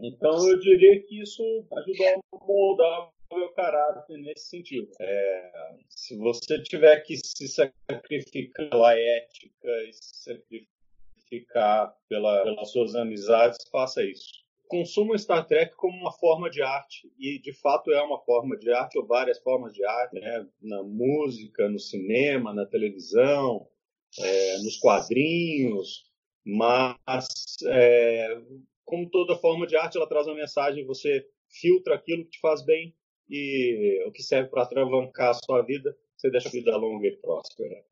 Então 0.00 0.48
eu 0.48 0.58
diria 0.58 1.02
que 1.02 1.20
isso 1.20 1.42
ajudou 1.72 2.06
a 2.08 2.46
moldar 2.46 3.14
meu 3.36 3.52
caráter 3.52 4.18
nesse 4.18 4.48
sentido. 4.48 4.88
É, 5.00 5.76
se 5.88 6.16
você 6.16 6.62
tiver 6.62 7.00
que 7.00 7.16
se 7.16 7.48
sacrificar 7.48 8.70
pela 8.70 8.98
ética 8.98 9.68
e 9.88 9.92
se 9.92 10.16
sacrificar 10.22 11.96
pela, 12.08 12.44
pelas 12.44 12.70
suas 12.70 12.94
amizades, 12.94 13.58
faça 13.70 14.02
isso. 14.04 14.44
Consuma 14.68 15.18
Star 15.18 15.46
Trek 15.46 15.74
como 15.76 15.96
uma 15.96 16.12
forma 16.12 16.48
de 16.48 16.62
arte, 16.62 17.12
e 17.18 17.38
de 17.38 17.52
fato 17.52 17.92
é 17.92 18.02
uma 18.02 18.18
forma 18.20 18.56
de 18.56 18.72
arte, 18.72 18.98
ou 18.98 19.06
várias 19.06 19.38
formas 19.40 19.74
de 19.74 19.84
arte, 19.84 20.18
né? 20.18 20.46
na 20.62 20.82
música, 20.82 21.68
no 21.68 21.78
cinema, 21.78 22.52
na 22.54 22.64
televisão, 22.64 23.68
é, 24.18 24.58
nos 24.58 24.76
quadrinhos, 24.78 26.04
mas 26.44 27.26
é, 27.66 28.38
como 28.84 29.08
toda 29.10 29.36
forma 29.36 29.66
de 29.66 29.76
arte, 29.76 29.96
ela 29.96 30.08
traz 30.08 30.26
uma 30.26 30.36
mensagem, 30.36 30.86
você 30.86 31.26
filtra 31.48 31.94
aquilo 31.94 32.24
que 32.24 32.32
te 32.32 32.40
faz 32.40 32.64
bem 32.64 32.94
e 33.28 34.04
o 34.06 34.12
que 34.12 34.22
serve 34.22 34.48
para 34.50 34.62
atravancar 34.62 35.30
a 35.30 35.34
sua 35.34 35.62
vida, 35.62 35.96
você 36.16 36.30
deixa 36.30 36.48
a 36.48 36.52
vida 36.52 36.76
longa 36.76 37.06
e 37.06 37.16
próspera. 37.16 37.82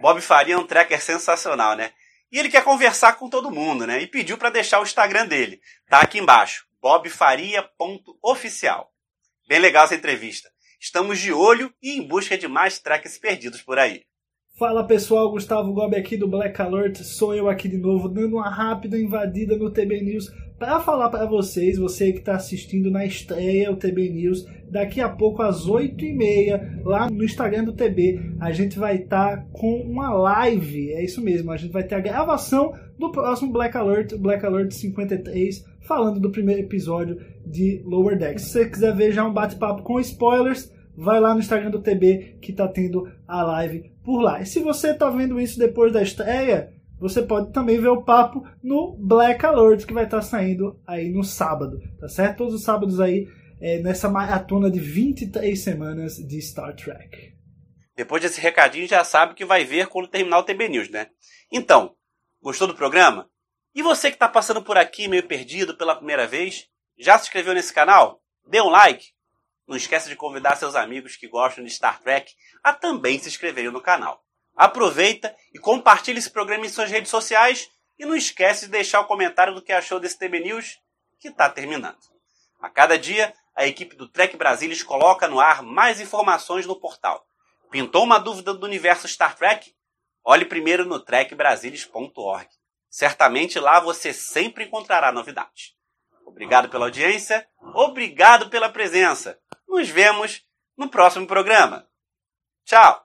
Bob 0.00 0.20
Faria 0.20 0.54
é 0.54 0.58
um 0.58 0.66
tracker 0.66 1.00
sensacional, 1.00 1.76
né? 1.76 1.92
E 2.30 2.38
ele 2.38 2.50
quer 2.50 2.62
conversar 2.64 3.16
com 3.16 3.30
todo 3.30 3.50
mundo, 3.50 3.86
né? 3.86 4.02
E 4.02 4.06
pediu 4.06 4.36
para 4.36 4.50
deixar 4.50 4.80
o 4.80 4.82
Instagram 4.82 5.26
dele. 5.26 5.62
Tá 5.88 6.00
aqui 6.00 6.18
embaixo, 6.18 6.66
bobfaria.oficial. 6.80 8.92
Bem 9.46 9.60
legal 9.60 9.84
essa 9.84 9.94
entrevista. 9.94 10.50
Estamos 10.80 11.20
de 11.20 11.32
olho 11.32 11.72
e 11.82 11.92
em 11.92 12.02
busca 12.02 12.36
de 12.36 12.48
mais 12.48 12.78
trackers 12.78 13.18
perdidos 13.18 13.62
por 13.62 13.78
aí. 13.78 14.04
Fala 14.56 14.86
pessoal, 14.86 15.32
Gustavo 15.32 15.72
Gobi 15.72 15.96
aqui 15.96 16.16
do 16.16 16.28
Black 16.28 16.62
Alert, 16.62 17.02
sou 17.02 17.34
eu 17.34 17.48
aqui 17.48 17.68
de 17.68 17.76
novo, 17.76 18.08
dando 18.08 18.36
uma 18.36 18.48
rápida 18.48 18.96
invadida 18.96 19.56
no 19.56 19.68
TB 19.68 20.00
News 20.00 20.32
para 20.56 20.78
falar 20.78 21.08
para 21.08 21.26
vocês, 21.26 21.76
você 21.76 22.12
que 22.12 22.20
está 22.20 22.36
assistindo 22.36 22.88
na 22.88 23.04
estreia 23.04 23.72
o 23.72 23.76
TB 23.76 24.10
News, 24.10 24.46
daqui 24.70 25.00
a 25.00 25.08
pouco 25.08 25.42
às 25.42 25.66
8h30, 25.66 26.84
lá 26.84 27.10
no 27.10 27.24
Instagram 27.24 27.64
do 27.64 27.72
TB, 27.72 28.36
a 28.38 28.52
gente 28.52 28.78
vai 28.78 28.94
estar 28.94 29.38
tá 29.38 29.46
com 29.50 29.80
uma 29.80 30.14
live, 30.14 30.92
é 30.92 31.02
isso 31.02 31.20
mesmo, 31.20 31.50
a 31.50 31.56
gente 31.56 31.72
vai 31.72 31.82
ter 31.82 31.96
a 31.96 32.00
gravação 32.00 32.72
do 32.96 33.10
próximo 33.10 33.50
Black 33.50 33.76
Alert, 33.76 34.16
Black 34.18 34.46
Alert 34.46 34.70
53, 34.70 35.64
falando 35.80 36.20
do 36.20 36.30
primeiro 36.30 36.62
episódio 36.62 37.18
de 37.44 37.82
Lower 37.84 38.16
Decks. 38.16 38.44
Se 38.44 38.52
você 38.52 38.70
quiser 38.70 38.94
ver 38.94 39.10
já 39.10 39.26
um 39.26 39.32
bate-papo 39.32 39.82
com 39.82 39.98
spoilers, 39.98 40.72
vai 40.96 41.20
lá 41.20 41.34
no 41.34 41.40
Instagram 41.40 41.70
do 41.70 41.82
TB 41.82 42.38
que 42.40 42.50
está 42.50 42.68
tendo 42.68 43.10
a 43.26 43.42
live 43.42 43.92
por 44.04 44.20
lá. 44.20 44.40
E 44.40 44.46
se 44.46 44.60
você 44.60 44.90
está 44.90 45.10
vendo 45.10 45.40
isso 45.40 45.58
depois 45.58 45.92
da 45.92 46.02
estreia, 46.02 46.72
você 46.98 47.22
pode 47.22 47.52
também 47.52 47.80
ver 47.80 47.88
o 47.88 48.02
papo 48.02 48.46
no 48.62 48.96
Black 48.98 49.44
Alert, 49.44 49.84
que 49.84 49.92
vai 49.92 50.04
estar 50.04 50.22
saindo 50.22 50.80
aí 50.86 51.10
no 51.10 51.24
sábado, 51.24 51.80
tá 51.98 52.08
certo? 52.08 52.38
Todos 52.38 52.54
os 52.54 52.62
sábados 52.62 53.00
aí, 53.00 53.28
é, 53.60 53.78
nessa 53.80 54.08
maratona 54.08 54.70
de 54.70 54.78
23 54.78 55.58
semanas 55.58 56.16
de 56.16 56.40
Star 56.40 56.74
Trek. 56.74 57.34
Depois 57.96 58.22
desse 58.22 58.40
recadinho, 58.40 58.88
já 58.88 59.04
sabe 59.04 59.34
que 59.34 59.44
vai 59.44 59.64
ver 59.64 59.86
quando 59.88 60.08
terminar 60.08 60.38
o 60.38 60.42
TB 60.42 60.68
News, 60.68 60.90
né? 60.90 61.08
Então, 61.50 61.94
gostou 62.42 62.66
do 62.66 62.74
programa? 62.74 63.28
E 63.74 63.82
você 63.82 64.08
que 64.08 64.16
está 64.16 64.28
passando 64.28 64.62
por 64.62 64.76
aqui 64.76 65.08
meio 65.08 65.26
perdido 65.26 65.76
pela 65.76 65.96
primeira 65.96 66.26
vez, 66.26 66.66
já 66.98 67.18
se 67.18 67.24
inscreveu 67.24 67.54
nesse 67.54 67.72
canal? 67.72 68.20
Dê 68.48 68.60
um 68.60 68.68
like? 68.68 69.13
Não 69.66 69.76
esqueça 69.76 70.08
de 70.08 70.16
convidar 70.16 70.56
seus 70.56 70.74
amigos 70.74 71.16
que 71.16 71.28
gostam 71.28 71.64
de 71.64 71.70
Star 71.70 72.00
Trek 72.00 72.32
a 72.62 72.72
também 72.72 73.18
se 73.18 73.28
inscreverem 73.28 73.70
no 73.70 73.80
canal. 73.80 74.22
Aproveita 74.56 75.34
e 75.52 75.58
compartilhe 75.58 76.18
esse 76.18 76.30
programa 76.30 76.66
em 76.66 76.68
suas 76.68 76.90
redes 76.90 77.10
sociais 77.10 77.68
e 77.98 78.04
não 78.04 78.14
esquece 78.14 78.66
de 78.66 78.72
deixar 78.72 79.00
o 79.00 79.06
comentário 79.06 79.54
do 79.54 79.62
que 79.62 79.72
achou 79.72 79.98
desse 79.98 80.18
TB 80.18 80.40
News 80.40 80.78
que 81.18 81.28
está 81.28 81.48
terminando. 81.48 81.98
A 82.60 82.68
cada 82.68 82.98
dia, 82.98 83.34
a 83.54 83.66
equipe 83.66 83.96
do 83.96 84.08
Trek 84.08 84.36
Brasilis 84.36 84.82
coloca 84.82 85.28
no 85.28 85.40
ar 85.40 85.62
mais 85.62 86.00
informações 86.00 86.66
no 86.66 86.78
portal. 86.78 87.26
Pintou 87.70 88.04
uma 88.04 88.18
dúvida 88.18 88.54
do 88.54 88.66
universo 88.66 89.08
Star 89.08 89.36
Trek? 89.36 89.74
Olhe 90.24 90.44
primeiro 90.44 90.84
no 90.84 91.00
trekbrasilis.org. 91.00 92.48
Certamente 92.88 93.58
lá 93.58 93.80
você 93.80 94.12
sempre 94.12 94.64
encontrará 94.64 95.10
novidades. 95.10 95.74
Obrigado 96.24 96.68
pela 96.68 96.86
audiência, 96.86 97.46
obrigado 97.74 98.48
pela 98.48 98.68
presença. 98.68 99.38
Nos 99.68 99.88
vemos 99.90 100.44
no 100.76 100.88
próximo 100.88 101.26
programa. 101.26 101.88
Tchau! 102.64 103.04